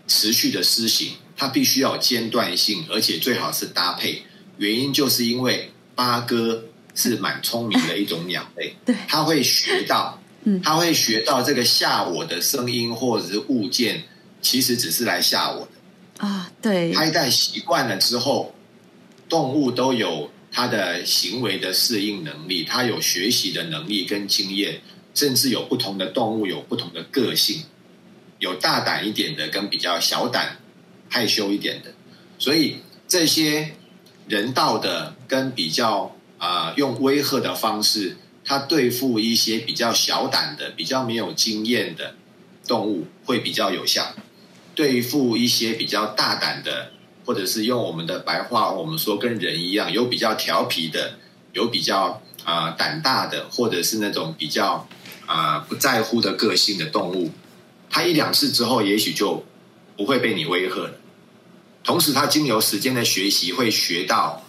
[0.08, 4.22] 持续的施行，它必须要有间断性，而且最好是搭配。
[4.60, 14.04] 原因就是因为八哥是蛮聪明的一种鸟类， 对，它会学到，嗯，它会学到这个吓我的声音或者是物件，
[14.40, 15.72] 其实只是来吓我的
[16.20, 16.52] 啊。
[16.62, 18.54] 对，它一旦习惯了之后，
[19.28, 24.82] 动物都有它的行为的适应能力，它有学习的能力跟经验，
[25.14, 27.64] 甚至有不同的动物有不同的个性，
[28.38, 30.58] 有大胆一点的跟比较小胆、
[31.10, 31.94] 害羞一点的，
[32.38, 32.78] 所以
[33.08, 33.72] 这些。
[34.30, 42.14] 人道的跟比较啊，用威吓的方式，它对付一些比较小胆的、比较没有经验的
[42.68, 44.14] 动物会比较有效；
[44.80, 46.94] 对付一些比较大胆的，
[47.26, 51.20] 或者是用我们的白话，我们说跟人一样，有比较调皮的，
[51.52, 54.88] 有比较啊胆大的，或者是那种比较
[55.26, 57.30] 啊不在乎的个性的动物，
[57.90, 59.44] 它一两次之后，也许就
[59.98, 60.94] 不会被你威吓了。
[61.84, 64.42] 同时，他经由时间的学习，会学到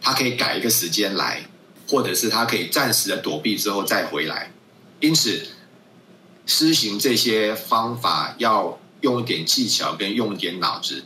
[0.00, 1.42] 他可以改一个时间来，
[1.86, 4.50] 或者是他可以暂时的躲避之后再回来。
[5.00, 5.46] 因此，
[6.46, 11.04] 施行这些方法要用一点技巧，跟用一点脑子，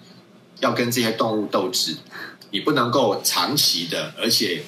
[0.61, 1.97] 要跟这些动物斗智。
[2.53, 4.63] 你不能够长期的，而且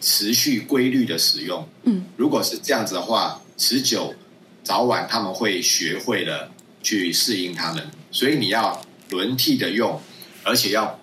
[0.00, 1.66] 持续规律的使用。
[1.84, 4.14] 嗯，如果是这样子的话，持久，
[4.62, 7.90] 早晚他们会学会了去适应他们。
[8.12, 10.00] 所以你要轮替的用。
[10.46, 11.00] 而且要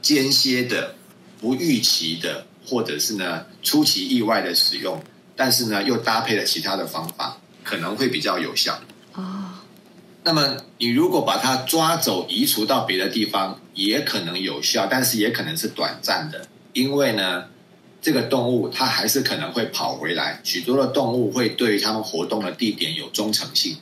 [0.00, 0.96] 间歇的、
[1.40, 5.00] 不预期的，或者是呢出其意外的使用，
[5.36, 8.80] 但是呢又搭配了其他的方法，可能会比较有效。
[9.12, 9.41] 哦，
[10.24, 17.46] 那么你如果把它抓走、移除到别的地方，也可能有效，但是也可能是短暂的，因为呢
[18.00, 20.40] 这个动物它还是可能会跑回来。
[20.44, 23.76] 许多的动物会对它们活动的地点有忠诚性，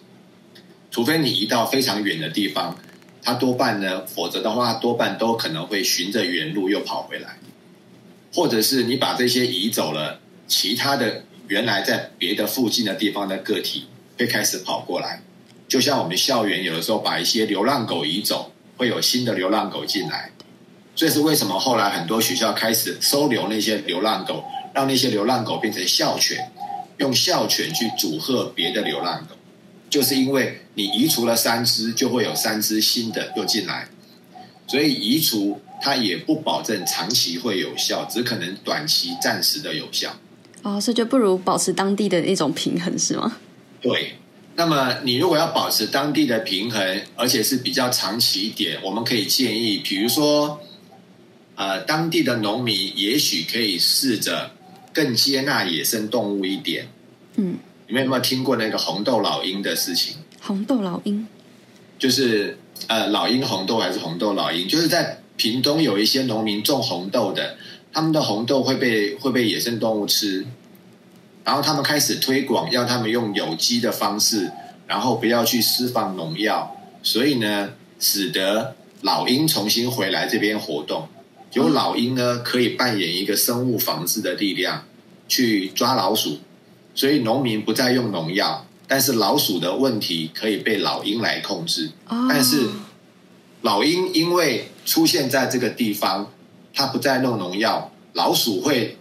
[0.91, 2.77] 除非你移到非常远的地方。
[3.23, 7.39] 它多半呢，否则的话，多半都可能会循着原路又跑回来，
[8.33, 13.85] 或者是你把这些移走了，其他的原来在别的附近的地方的个体
[14.19, 15.23] 会开始跑过来，
[15.71, 20.33] 就像我们校园有的时候把一些流浪狗移走，会有新的流浪狗进来，
[20.97, 24.43] 这是为什么后来很多学校开始收留那些流浪狗，
[24.75, 26.51] 让那些流浪狗变成校犬，
[26.99, 29.37] 用校犬去组合别的流浪狗。
[29.89, 33.87] 就是因为你移除了三只，就会有三只新的又进来，
[34.67, 40.17] 所以移除它也不保证长期会有效，只可能短期暂时的有效。
[40.63, 43.37] 哦，所以就不如保持当地的一种平衡，是吗？
[43.81, 44.17] 对。
[44.61, 50.61] 那么你如果要保持当地的平衡，而且是比较长期一点，我们可以建议，比如说，
[51.55, 54.51] 呃，当地的农民也许可以试着
[54.93, 56.89] 更接纳野生动物一点。
[57.37, 57.57] 嗯。
[57.89, 60.17] 你们有没有听过那个红豆老鹰的事情？
[60.43, 61.27] 红豆老鹰
[61.99, 64.69] 就是呃，老鹰红豆还是红豆老鹰？
[64.69, 67.57] 就是在屏东有一些农民种红豆的，
[67.95, 70.45] 他们的红豆会被会被野生动物吃，
[71.45, 74.51] 然后他们开始推广，要他们用有机的方式，
[74.87, 81.09] 然后不要去释放农药，所以呢，使得老鹰重新回来这边活动。
[81.53, 84.85] 有老鹰呢，可以扮演一个生物防治的力量，
[85.27, 86.39] 去抓老鼠。
[86.95, 91.91] 所以农民不再用农药，但是老鼠的问题可以被老鹰来控制。
[92.29, 92.69] 但是
[93.63, 96.31] 老鹰因为出现在这个地方，
[96.75, 98.99] 它不再弄农药，老鼠会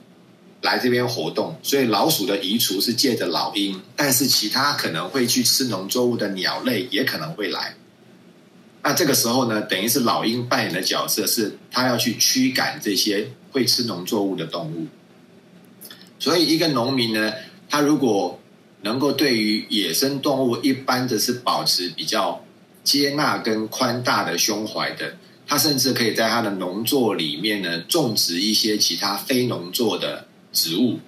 [0.61, 1.55] 来这边活动。
[1.63, 7.75] 所以老鼠的移除是借着老鹰，但是其他可能会去吃农作物的鸟类也可能会来。
[8.83, 14.87] 那这个时候呢，等于是老鹰扮演的角色是，它要去驱赶这些会吃农作物的动物。
[16.17, 17.33] 所以一个农民呢。
[17.71, 18.39] 他如果
[18.81, 22.43] 能够对于野生动物一般的是保持比较
[22.83, 30.99] 接纳跟宽大的胸怀的，他甚至可以在他的农作里面呢种植一些其他非农作的植物，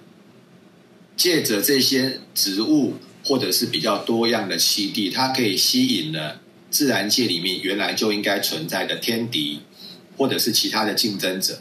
[1.16, 6.40] 借着这些植物或者是比较多样的栖地，它可以吸引了
[6.70, 9.60] 自然界里面原来就应该存在的天敌
[10.16, 11.60] 或者是其他的竞争者，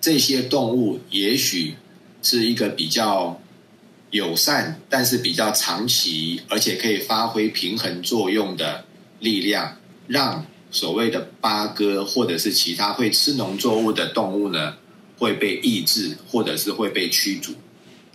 [0.00, 1.74] 这些动物也许
[2.22, 3.40] 是一个比较。
[4.10, 8.86] 友善，但是比较长期，而且可以发挥平衡作用的
[9.20, 9.76] 力量，
[10.06, 14.76] 让所谓的八哥或者是其他会吃农作物的动物呢，
[15.18, 17.52] 会被抑制，或者是会被驱逐。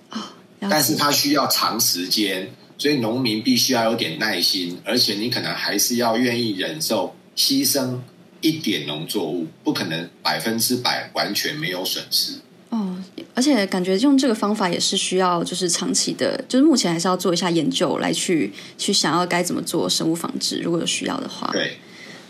[0.10, 8.00] 啊，但是它需要长时间，所以农民必须要有点耐心，而且你可能还是要愿意忍受牺牲
[8.42, 12.34] 一点农作物，不可能百分之百完全没有损失。
[12.70, 12.98] 哦，
[13.36, 21.50] 而且感觉用这个方法也是需要，就是长期的，就是目前还是要做一下研究，来去去想要该怎么做生物防治，如果有需要的话。
[21.52, 21.78] 对，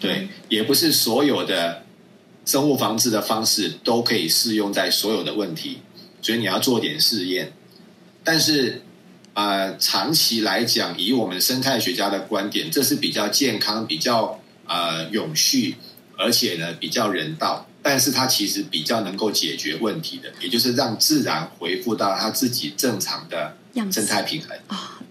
[0.01, 1.82] 对，也不是所有的
[2.45, 5.79] 生物防治的方式都可以适用在所有的问题，
[6.21, 7.53] 所以你要做点试验。
[8.23, 8.81] 但是，
[9.33, 15.75] 呃，长期来讲，以我们生态学家的观点，这是比较健康、比较呃永续，
[16.17, 17.67] 而且呢比较人道。
[17.81, 23.57] 但是它其实比较能够解决问题的，也就是让自然恢复到它自己正常的
[23.91, 25.01] 生态平衡啊。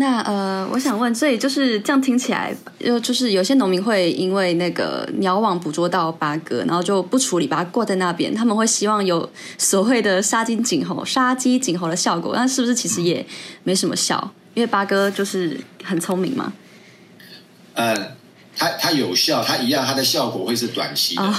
[0.00, 8.34] 那呃，我想问，所以就是这样听起来，就就是有些农民会因为那个鸟网捕捉到八哥，然后就不处理，把它挂在那边。
[8.34, 13.26] 他们会希望有所谓的杀鸡儆猴、杀鸡儆猴的效果，那是不是其实也
[13.62, 14.32] 没什么效？
[14.54, 16.50] 因为八哥就是很聪明嘛。
[17.74, 18.16] 呃，
[18.56, 21.34] 它它有效，它一样，它的效果会是短期的。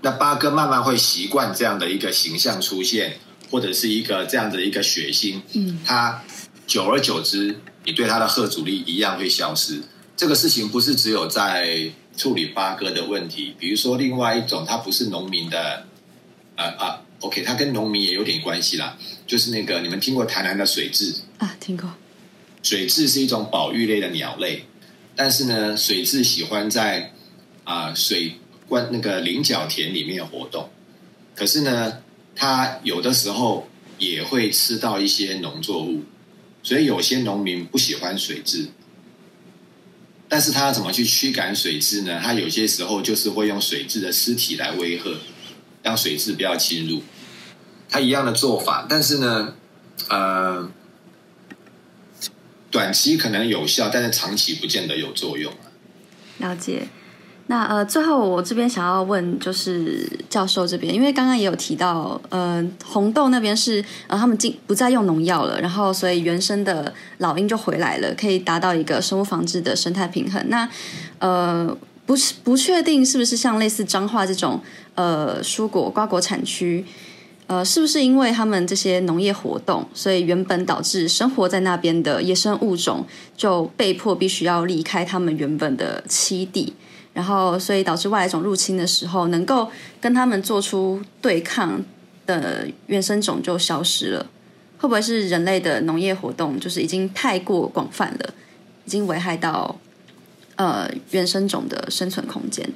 [0.00, 3.18] 那八哥慢慢会习惯这样的一个形象出现，
[3.52, 5.36] 或者是一个这样的一个血腥。
[5.52, 6.20] 嗯，它。
[6.66, 9.80] 久而久之，你对它的贺阻力一样会消失。
[10.16, 15.86] 这个事情不是只有在处理八哥的问题，比如说另外一种，它不是农民的，
[16.56, 18.96] 啊啊，OK，它跟农民也有点关系啦。
[19.26, 21.54] 就是那个你们听过台南的水蛭啊？
[21.60, 21.88] 听过。
[22.62, 24.64] 水蛭是一种保育类的鸟类，
[25.14, 27.12] 但是呢，水蛭喜欢在
[27.64, 28.32] 啊水
[28.66, 30.68] 关那个菱角田里面活动，
[31.34, 31.98] 可是呢，
[32.34, 36.02] 它有的时候也会吃到一些农作物。
[36.66, 38.66] 所以有些农民不喜欢水质，
[40.28, 42.20] 但是他怎么去驱赶水质呢？
[42.20, 45.04] 他有些时候就是会用水质的尸体来威吓，
[45.84, 47.04] 让水质不要侵入。
[47.88, 49.54] 他一样的做法，但是呢，
[50.08, 50.68] 呃，
[52.72, 55.54] 短期可能有效，但是长期不见得有作用
[56.38, 56.88] 了解。
[57.48, 70.44] 那呃，最后我这边想要问，就是教授这边，因为刚刚也有提到，呃，红豆那边是呃，他们进不再用农药了，然后所以原生的老鹰就回来了，可以达到一个生物防治的生态平衡。
[70.48, 70.68] 那
[71.20, 74.60] 呃，不是不确定是不是像类似彰化这种
[74.96, 76.84] 呃蔬果瓜果产区，
[77.46, 86.74] 呃，是不是因为他们这些农业活动，所以原本导致生活在那边的野生物种就被迫必须要离开他们原本的栖地。
[87.16, 91.82] 然后，所以导致外来种入侵的时候，能够跟他们做出对抗
[92.26, 94.26] 的原生种就消失了。
[94.76, 98.34] 会不会是人类的农业活动就是已经太过广泛了，
[98.84, 99.80] 已经危害到
[100.56, 102.68] 呃原生种的生存空间？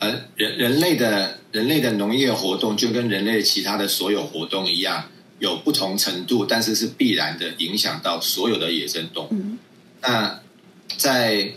[0.00, 5.04] 呃，人人类的人类的农业活动就跟人类其他的所有活动一样，
[5.38, 9.56] 有不同程度，但是是必然的影响到所有的野生动物。
[10.02, 10.40] 那
[10.98, 11.52] 在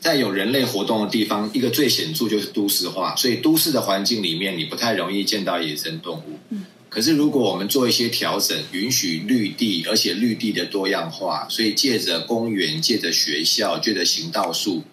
[0.00, 6.38] 在有人类活动的地方，一个最显著就是都市化，所以都市的环境里面，你不太容易见到野生动物。
[6.50, 14.84] 嗯，可是如果我们做一些调整，允许绿地，而且绿地的多样化，所以借着公园、借着学校、借着行道树，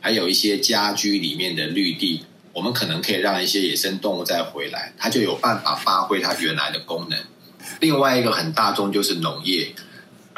[0.00, 2.20] 还有一些家居里面的绿地，
[2.52, 7.18] 我们可能可以让一些野生动物再回来，它就有办法发挥它原来的功能。
[7.80, 9.72] 另外一个很大众就是农业。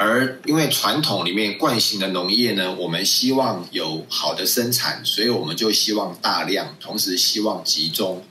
[0.05, 8.21] 而因为传统里面惯性的农业呢，我们希望有好的生产，所以我们就希望大量，同时希望集中，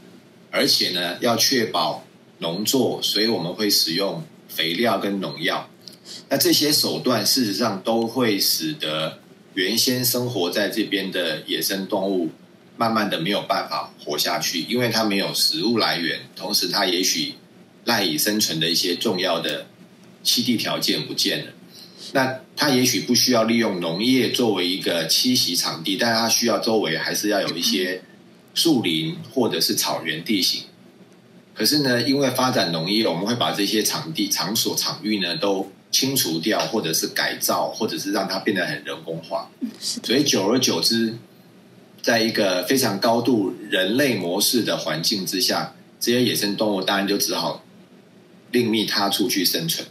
[0.51, 2.05] 而且呢要确保
[2.41, 5.70] 农作，所以我们会使用肥料跟农药。
[6.29, 9.18] 那这些手段事实上都会使得
[9.55, 12.29] 原先生活在这边的野生动物，
[12.77, 17.33] 慢慢的没有办法活下去，因为它没有食物来源，同时它也许
[17.87, 19.68] 赖以生存的一些重要的。
[20.25, 21.53] 栖地条件不见了，
[22.13, 28.03] 那它也许不需要利用农业作为一个栖息场地，但它需要周围还是要有一些
[28.55, 30.63] 树林或者是草原地形。
[31.55, 39.51] 可是呢，因为发展农业，我们会把这些场地、场所、场域呢都清除掉，或者是改造，或者是让它变得很人工化。
[39.81, 41.15] 所以久而久之，
[42.01, 47.63] 在一个非常高度人类模式的环境之下，这些野生动物当然就只好
[48.51, 49.87] 另觅他处去生存。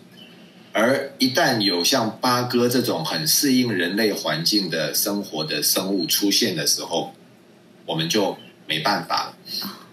[0.73, 7.13] 而一旦有像八哥这种很适应人类环境的生活的生物出现的时候，
[7.85, 9.37] 我们就没办法了。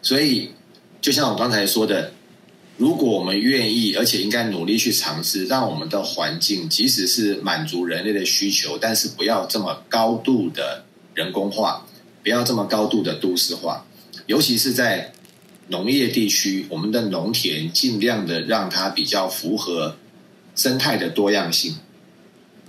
[0.01, 0.53] 所以，
[1.01, 2.12] 就像我刚才说的，
[2.76, 11.85] 如果我们愿意，而且应该努力去尝试，让我们的环境即使是满足人类的需求，但是不要这么高度的人工化，
[12.22, 13.85] 不要这么高度的都市化，
[14.26, 15.11] 尤其是在
[15.66, 19.97] 农业地区，我们的农田尽量的让它比较符合。
[20.59, 21.76] 生态的多样性，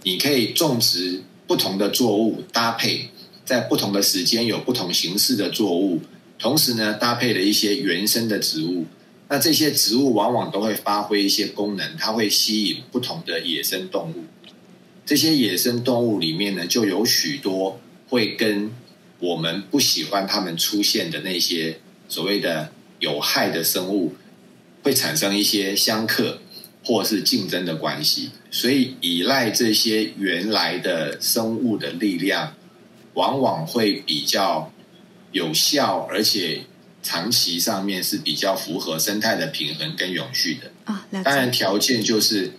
[0.04, 3.10] 你可以种植不同的作物搭配，
[3.44, 6.00] 在不同的时间有不同形式的作物，
[6.38, 8.86] 同时呢搭配了一些原生的植物。
[9.28, 14.26] 那这些植物往往都会发挥一些功能，它会吸引不同的野生动物。
[15.04, 18.70] 这些野生动物里面呢，就有许多会跟
[19.20, 24.14] 我们不喜欢它们出现的那些所谓的有害的生物，
[24.84, 26.40] 会产生一些相克
[26.90, 28.32] 或是竞争的关系。
[28.50, 32.56] 所以，依赖这些原来的生物的力量，
[33.14, 34.74] 往往会比较
[35.32, 36.62] 有效，而且
[37.04, 40.72] 长期上面是比较符合生态的平衡跟永续的。
[40.86, 42.54] 啊，当然条件就是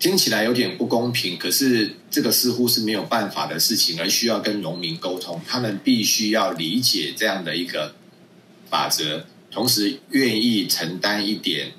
[0.00, 7.94] 听起来有点不公平，可是这个似乎是没有办法的事情，而需要跟农民沟通，他们必须要理解这样的一个
[8.68, 11.74] 法则，同时愿意承担一点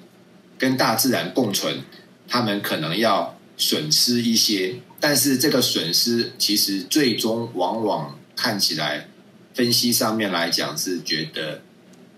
[0.58, 1.82] 跟大自然共存。
[2.28, 9.08] 他们可能要损失一些，但是这个损失其实最终往往看起来，
[9.54, 11.62] 分析上面来讲是觉得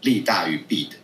[0.01, 0.95] 利大于弊的。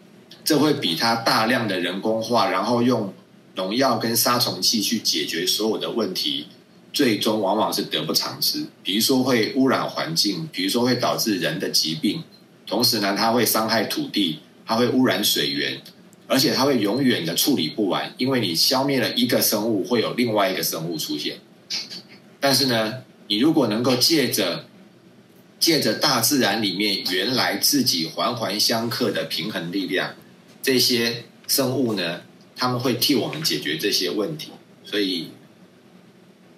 [0.46, 3.14] 这会比他大量的人工化，然后用
[3.56, 6.48] 农药跟杀虫剂去解决所有的问题，
[6.94, 8.66] 最终往往是得不偿失。
[8.84, 12.24] 比如说会污染环境，比如说会导致人的疾病，
[12.66, 15.82] 同时呢，它会伤害土地，它会污染水源。
[16.34, 21.38] 而且它会永远的处理不完，因为你消灭了一个生物，会有另外一个生物出现。
[22.40, 24.66] 但是呢，你如果能够借着
[25.60, 30.16] 借着大自然里面原来自己环环相克的平衡力量，
[30.64, 32.22] 这些生物呢，
[32.56, 34.50] 他们会替我们解决这些问题。
[34.84, 35.28] 所以，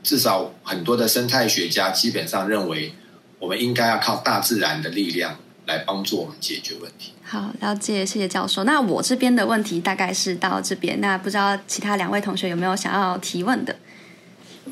[0.02, 2.94] 至少很多的生态学家基本上认为，
[3.40, 5.38] 我们应该要靠大自然的力量。
[5.66, 7.14] 来帮助我们解决问题。
[7.24, 8.64] 好，了解，谢谢教授。
[8.64, 11.02] 那我这边的问题大概是到这边。
[11.02, 13.76] 那不知道其他两位同学有没有想要提问的？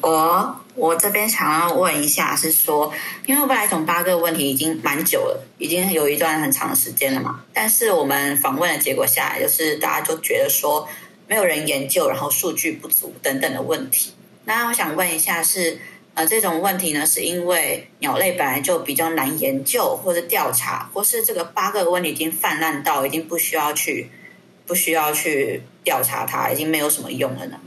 [0.01, 2.93] 我我这边想要问一下，是说，
[3.25, 7.41] 因为未来总八个问题已经蛮久了，已经有一段很长的时间了嘛。
[7.53, 10.87] 但是我们访问的结果下来，就是大家就觉得说，
[11.27, 14.13] 没有人研究，然后数据不足等等的问题。
[14.45, 15.79] 那我想问一下是。
[16.15, 24.11] 呃，这种问题呢，是因为鸟类本来就比较难研究或者调查，或是这个八个问题已经泛滥到已经不需要去
[24.67, 27.59] 不需要去调查它，已经没有什么用了呢？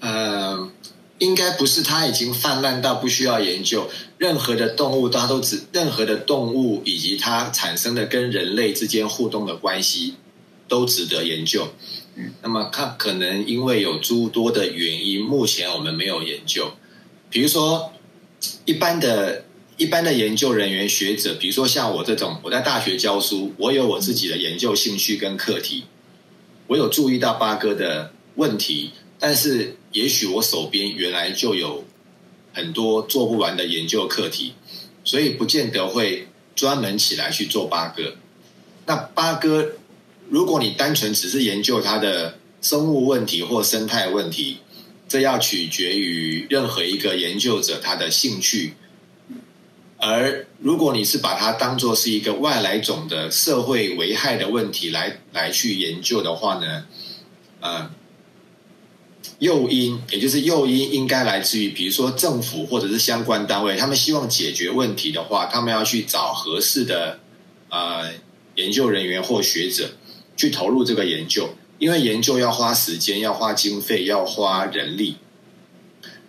[0.00, 0.70] 呃，
[1.16, 3.88] 应该不是它已经泛滥到不需要研究。
[4.18, 10.16] 任何的动物，它都只任何的动物以及它产生的跟人类之间互动的关系，
[10.68, 11.68] 都值得研究。
[12.16, 16.74] 嗯，那么它可能因为有诸多的原因，目前我们没有研究。
[17.30, 17.92] 比如说，
[18.64, 19.44] 一般的、
[19.76, 25.84] 一般的研究人员、学者，比如说像我这种，我在大学教书，我有我自己的研究兴趣跟课题，
[26.66, 31.84] 我有注意到八哥的问题，但是也许我手边原来就有
[32.52, 34.54] 很多做不完的研究课题，
[35.04, 36.26] 所以不见得会
[36.56, 38.14] 专门起来去做八哥。
[38.86, 39.70] 那八哥，
[40.28, 44.58] 如果你单纯只是研究它的生物问题或生态问题。
[45.10, 48.74] 这要取决于任何一个研究者他的兴趣，
[49.96, 56.86] 而如果你是把它当做是一个外来种的社会危害的问题来来去研究的话呢，
[57.58, 57.90] 呃，
[59.40, 67.18] 诱因也就是诱因应该来自于比如说政府或者是相关单位，他们希望解决问题的话，他们要去找合适的
[67.68, 68.12] 呃
[68.54, 69.90] 研究人员或学者
[70.36, 71.50] 去投入这个研究。
[71.80, 75.16] 因为研究要花时间，要花经费，要花人力。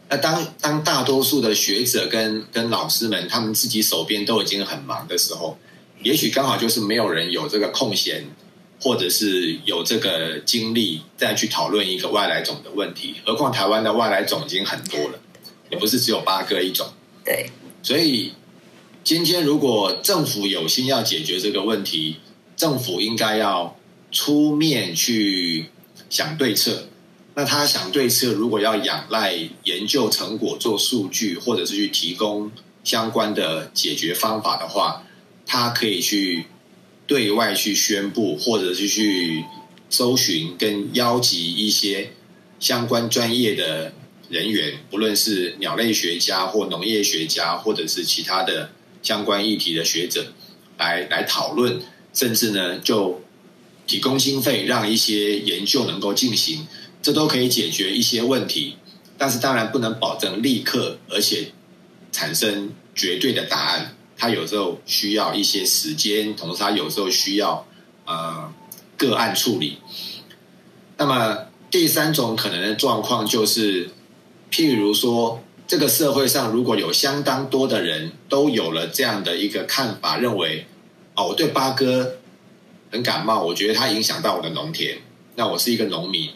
[0.10, 5.58] 那当当大多数的学者跟跟老师们，他们自己手边都已经很忙的时候，
[6.04, 8.24] 也许刚好就是没有人有这个空闲，
[8.82, 13.16] 或者是有这个精力再去讨论一个外来种的问题。
[13.26, 15.20] 何况台湾的外来种已经很多了，
[15.70, 16.88] 也不是只有八个一种。
[17.26, 17.50] 对，
[17.84, 18.32] 所以
[19.04, 22.16] 今天如果政府有心要解决这个问题，
[22.56, 23.76] 政府应该要。
[24.12, 25.68] 出面去
[26.10, 26.90] 想对策，
[27.34, 29.34] 那他想对策，如果要仰赖
[29.64, 32.52] 研究成果做数据，或者是去提供
[32.84, 35.04] 相关的解决方法的话，
[35.46, 36.48] 他可以去
[37.08, 39.46] 对外去宣布，或者是去
[39.90, 42.12] 搜寻跟邀集一些
[42.60, 43.94] 相关专业的
[44.30, 50.34] 人员，不论是鸟类学家或农业学家，或者是其他的相关议题的学者
[50.78, 51.82] 来来讨论，
[52.14, 53.22] 甚至呢就。
[53.88, 56.68] 提供经费，让一些研究能够进行，
[57.02, 58.78] 这都可以解决一些问题。
[59.18, 61.52] 但是当然不能保证立刻，而且
[62.12, 63.96] 产生绝对的答案。
[64.18, 67.68] 它有时候需要一些时间，同时它有时候需要
[68.06, 68.54] 呃
[68.98, 69.78] 个案处理。
[70.98, 71.38] 那么
[71.70, 73.90] 第三种可能的状况就是，
[74.52, 80.66] 譬如说，这个社会上如果有相当多的人都有了这样的一个看法，认为
[81.16, 82.18] 哦，我对八哥。
[82.92, 84.98] 很感冒，我觉得它影响到我的农田。
[85.36, 86.30] 那我是一个农民，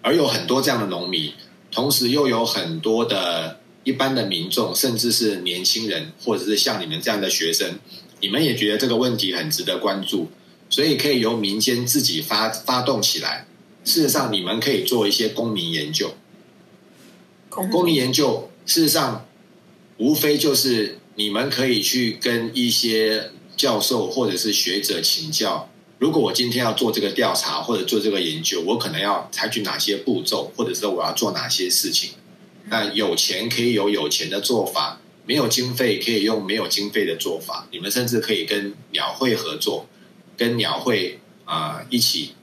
[0.00, 1.34] 而有很多这样的农民，
[1.70, 7.78] 同时又有很多的一般的民众，甚至是年轻人，或者是像你们这样的学生，
[8.22, 10.30] 你们也觉得这个问题很值得关注，
[10.70, 13.46] 所以可以由民间自己发发动起来。
[13.84, 16.14] 事实上，你们可以做一些公民研究。
[17.50, 19.26] 公民研究事实上
[19.98, 25.68] 无非就是你们可以去跟一些教授或者是学者请教。
[25.98, 32.10] 如果我今天要做这个调查或者做这个研究，我可能要采取哪些步骤，或者说我要做哪些事情？
[32.70, 37.66] 那有钱可以有有钱的做法，没有经费可以用没有经费的做法。
[37.72, 39.88] 你们甚至可以跟鸟会合作，
[40.36, 42.34] 跟鸟会啊一起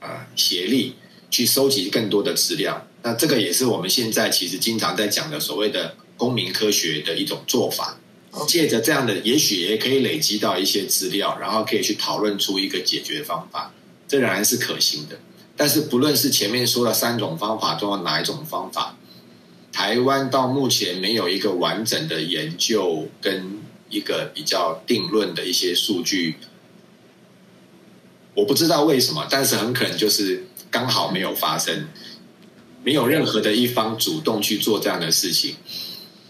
[0.00, 0.94] 啊协力
[1.30, 2.86] 去收集更多的资料。
[3.02, 7.98] 那这个也是我们现在其实经常在讲的所谓的公民科学的一种做法。
[8.46, 13.72] 借着这样的，也许也可以累积到一些资料，然后可以去讨论出一个解决方法，
[14.08, 15.18] 这仍然是可行的。
[15.56, 18.96] 但是不论是前面说的三种方法中的哪一种方法，
[19.70, 23.60] 台湾到目前没有一个完整的研究跟
[23.90, 26.36] 一个比较定论的一些数据，
[28.34, 31.86] 我不知道为什么，但是很可能就是刚好没有发生，
[32.82, 35.56] 没有任何的一方主动去做这样的事情。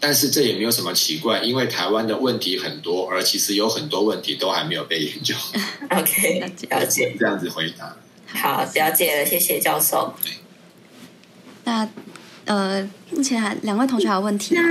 [0.04, 5.32] 但是这也没有什么奇怪，因为台湾的问题很多，而其实有很多问题都还没有被研究。
[5.90, 7.14] OK，了解。
[7.16, 7.96] 这样子回答。
[8.26, 10.12] 好，了解了，谢谢教授。
[11.62, 11.88] 那
[12.46, 14.56] 呃，目前还两位同学还有问题。
[14.56, 14.62] 那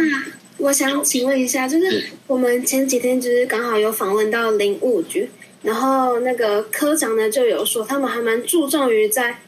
[0.58, 5.30] 我想请问一下，就是我们前几天就是刚好有访问到林务局，
[5.62, 9.40] 然后那个科长呢就有说，他们还蛮注重于在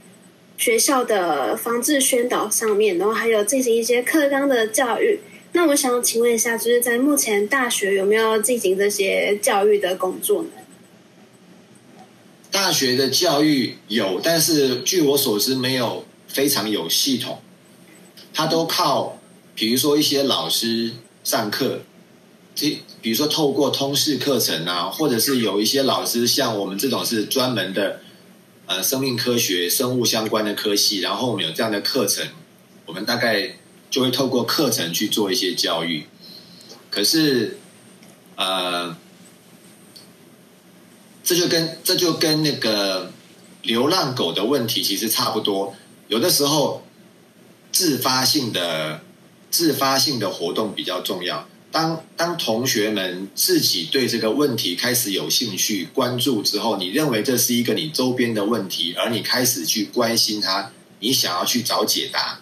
[0.57, 5.19] 学校的防治宣导上面，然后还有进行一些课纲的教育。
[5.55, 10.49] 那我想请问一下，就是在目前大学有没有进行这些教育的工作呢？
[12.49, 17.39] 大学的教育有，但是据我所知，没有非常有系统。
[18.33, 19.19] 他都靠，
[19.53, 20.93] 比如说一些老师
[21.23, 21.81] 上课，
[22.55, 27.99] 这比如说透过通识课程啊，或者是有一些老师像我们这种是专门的，
[28.65, 32.27] 呃，生命科学、生物相关的科系，然后我们有这样的课程，
[32.87, 33.57] 我们大概。
[33.93, 36.07] 就会透过课程去做一些教育，
[36.89, 37.59] 可是，
[38.35, 38.97] 呃，
[41.23, 43.11] 这就跟这就跟那个
[43.61, 45.75] 流浪狗的问题其实差不多。
[46.07, 46.81] 有的时候，
[47.71, 49.01] 自发性的
[49.51, 51.47] 自发性的活动比较重要。
[51.71, 62.39] 当当同学们自己对这个问题开始有兴趣、关注之后，你认为这是一个你周边的问题，而你开始去关心它，你想要去找解答。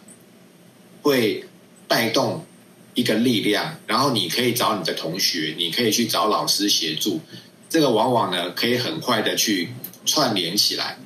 [1.02, 1.46] 会
[1.88, 2.46] 带动
[2.94, 7.22] 一个力量，然后你可以找你的同学，你可以去找老师协助。
[7.70, 9.70] 这个往往呢，可以很快的去
[10.06, 10.98] 串联起来。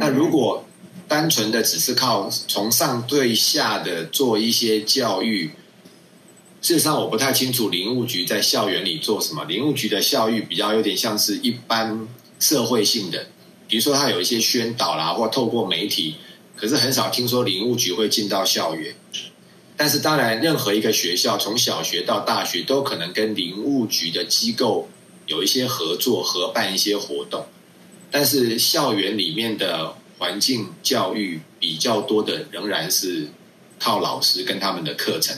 [0.00, 0.64] 那如果
[1.06, 5.52] 单纯的只是靠从上对下的做一些教育，
[6.60, 9.44] 事实上我不太清楚林务局在校园里做什么。
[9.44, 12.06] 林务局的教育比较有点像是一般
[12.40, 13.28] 社会性的，
[13.68, 16.16] 比如说他有一些宣导啦，或透过媒体，
[16.56, 18.92] 可是很少听说林务局会进到校园。
[19.78, 24.88] 但是当然，任何一个学校从小学到大学都可能跟林务局的机构
[25.26, 27.46] 有一些合作，合办一些活动。
[28.10, 33.28] 但是校园里面的环境教育比较多的，仍然是
[33.78, 35.36] 靠老师跟他们的课程。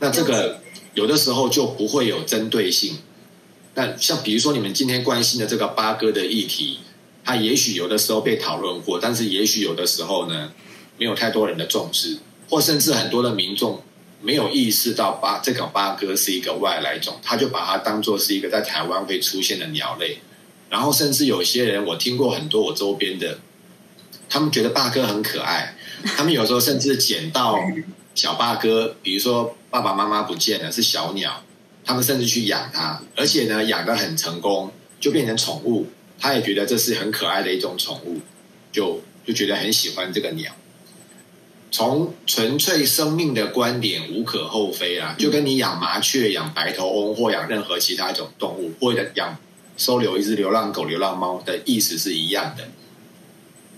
[0.00, 0.60] 那这个
[0.94, 2.98] 有的时候就不会有针对性。
[3.74, 6.80] 那像比如说你们今天关心的这个八哥的议题，
[7.24, 10.52] 它也许有的时候被讨论过，但是也许有的时候呢，
[10.98, 12.18] 没有太多人的重视。
[12.52, 13.82] 或甚至很多的民众
[14.20, 20.18] 没有意识到八这个八哥是一个外来种，他就把它当做是一个在台湾会出现的鸟类。
[20.68, 23.38] 然后甚至有些人，我听过很多我周边的，
[24.28, 25.74] 他们觉得八哥很可爱，
[26.14, 27.56] 他们有时候甚至捡到
[28.14, 31.42] 小八哥，比如说爸爸妈妈不见了是小鸟，
[31.86, 35.86] 他们甚至去养它，而且呢养的很成功，就变成宠物，
[36.20, 38.20] 他也觉得这是很可爱的一种宠物，
[38.70, 40.54] 就就觉得很喜欢这个鸟。
[41.72, 49.38] 从纯粹生命的观点，无可厚非啊，就跟你养麻雀、养白头翁或养任何其他一种动物，或者养
[49.78, 52.68] 收留一只流浪狗、流浪猫的意思是一样的。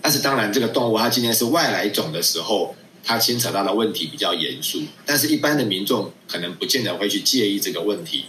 [0.01, 4.81] 但是，当然，这个动物它今天是外来种的时候，它牵扯到的问题比较严肃。
[5.05, 8.25] 但是，一般的民众可能不见得会去介意这个问题，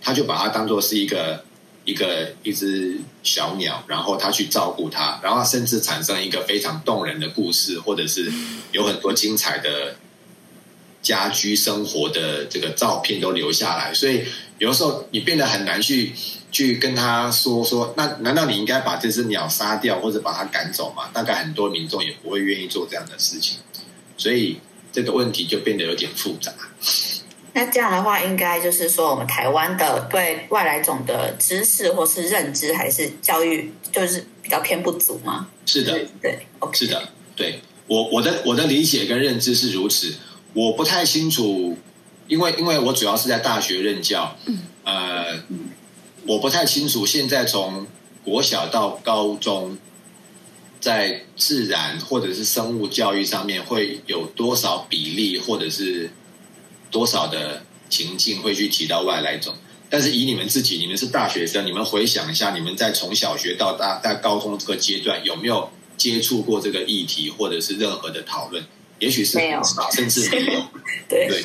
[0.00, 1.44] 他就把它当做是一个。
[1.90, 8.32] 一个一只小鸟，然后他去照顾它，然后甚至产生一个非常动人的故事，或者是
[8.70, 9.96] 有很多精彩的
[11.02, 13.92] 家居生活的这个照片都留下来。
[13.92, 14.24] 所以
[14.58, 16.12] 有的时候你变得很难去
[16.52, 21.10] 去跟他说说，那难道你应该把这只鸟杀掉或者把它赶走吗？
[21.12, 23.58] 大概很多民众也不会愿意做这样的事情。
[24.16, 24.60] 所以
[24.92, 26.52] 这个问题就变得有点复杂。
[27.52, 35.48] 那这样的话，应该就是说，我们台湾的对外来种的知识或是认知，还是教育，就是比较偏不足吗？
[35.66, 40.14] 是的，对，是的，对我我的我的理解跟认知是如此。
[40.52, 41.76] 我不太清楚，
[42.28, 45.42] 因为因为我主要是在大学任教，嗯呃，
[46.26, 47.84] 我不太清楚现在从
[48.24, 49.76] 国小到高中，
[50.78, 56.10] 在自然或者是生物教育上面会有多少比例，或者是。
[56.90, 59.54] 多少的情境会去提到外来种？
[59.88, 68.64] 但是以你们自己，你们是大学生，你们回想一下，你们在从小学到大在高中这个阶段，有没有接触过这个议题，或者是任何的讨论？
[69.00, 69.60] 也许是没有，
[69.92, 70.62] 甚至没有。
[71.08, 71.44] 对。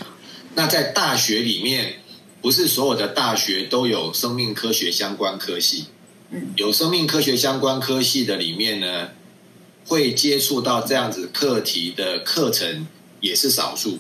[0.54, 2.04] 那在大学里面，
[2.42, 5.86] 不是所有的大学都有生命科学相关科系。
[6.30, 6.54] 嗯。
[6.56, 9.10] 有生命科学相关科系的里面呢，
[9.88, 12.88] 会接触到这样子课题的课程
[13.22, 13.98] 也是少数。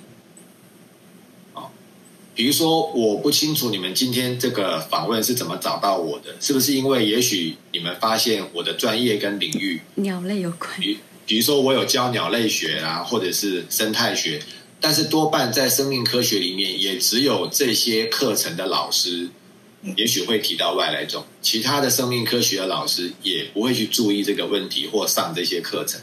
[2.35, 10.69] 比如说，我不清楚你们今天这个访问是怎么找到我的，是不是因为也许你们发现我的专业跟领域鸟类有关？
[10.77, 14.41] 比比如说，我有教鸟类学啊，或者是生态学，
[14.81, 19.29] 但是多半在生命科学里面，也只有这些课程的老师，
[19.95, 26.01] 也许会提到外来种，其他的生命科学的老师也不会去注意这个问题或上这些课程，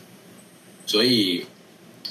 [0.86, 1.44] 所以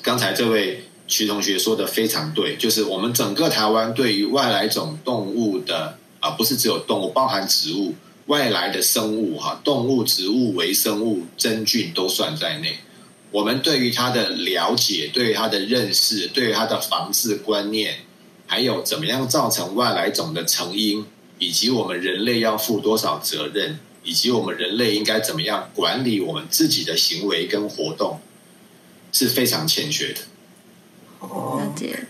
[0.04, 0.84] 刚才这位。
[1.12, 7.94] 徐同学说的非常对，就是我们整个台湾对于外来种动物的啊，不是只有动物，包含植物
[8.28, 12.78] 外来的生物哈，动物、植物、微生物、真菌都算在内。
[13.30, 18.00] 我们对于它的了解、对于它的认识、对于它的防治观念，
[18.48, 21.06] 还有怎么样造成外来种的成因，
[21.40, 28.22] 以及我们人类要负多少责任，以及我们人类应该怎么样管理我们自己的行为跟活动，
[29.12, 30.22] 是非常欠缺的。
[31.22, 31.62] 哦，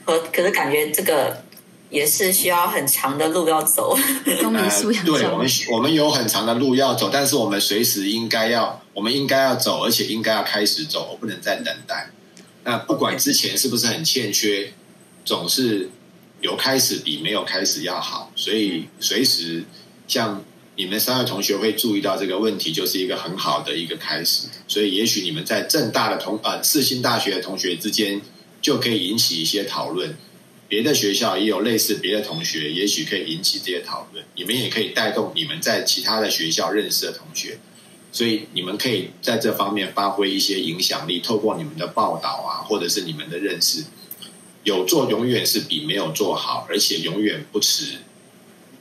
[0.05, 1.43] 可可是感觉这个
[1.89, 3.93] 也是需要很长的路要走，
[4.41, 5.05] 公民素养。
[5.05, 12.09] 对我们，我们有很长的路要走，但是我们随时应该要，我们应该要走，而且应该要开始走，我不能再等待。
[12.63, 14.71] 那不管之前是不是很欠缺，
[15.25, 15.89] 总是
[16.39, 18.31] 有开始比没有开始要好。
[18.37, 19.65] 所以随时
[20.07, 20.41] 像
[20.77, 24.47] 你们三位同学会注意到这个问题，就是一个很好的一个开始。
[24.69, 28.21] 所以也许你们在正大的同呃四星大学的同学之间。
[28.61, 30.15] 就可以引起一些讨论，
[30.67, 34.23] 别的学校也有类似别的同学，也许可以引起这些讨论。
[34.35, 37.57] 你们也可以带动你们在其他的学校认识的同学，
[38.11, 43.85] 所以你们可以在这方面发挥一些影响力，透过你们的报道啊，或者是你们的认识，
[44.63, 47.97] 有做永远是比没有做好，而且永远不迟，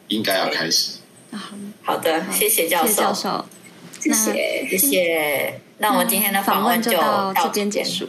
[0.09, 0.99] 应该要开始。
[1.83, 3.47] 好的，谢谢教授，
[3.99, 5.61] 谢谢谢谢。
[5.79, 8.09] 那我们今天的访问就到这边结束。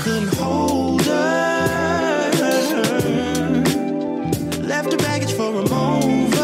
[0.00, 2.30] Couldn't hold her?
[4.62, 6.40] left the baggage for a mover.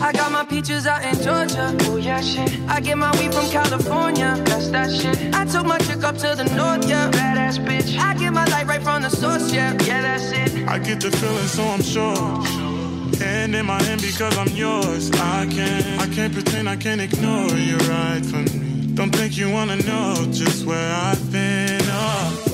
[0.00, 1.76] I got my peaches out in Georgia.
[1.88, 2.50] Oh yeah, shit.
[2.68, 4.40] I get my weed from California.
[4.44, 5.34] That's that shit.
[5.34, 7.10] I took my chick up to the north, yeah.
[7.10, 7.98] Badass bitch.
[7.98, 9.72] I get my light right from the source, yeah.
[9.84, 10.68] Yeah, that's it.
[10.68, 12.16] I get the feeling, so I'm sure.
[13.18, 15.10] Hand in my hand because I'm yours.
[15.12, 18.63] I can't, I can't pretend I can't ignore you right from me.
[18.94, 21.80] Don't think you wanna know just where I've been.
[21.84, 22.44] Oh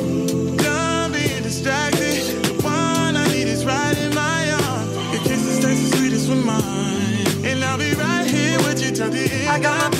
[1.50, 2.44] distracted.
[2.44, 4.94] The one I need is right in my arms.
[5.12, 7.44] Your kisses taste the sweetest with mine.
[7.44, 9.48] And I'll be right here with you till the end.
[9.48, 9.99] I got my peaches out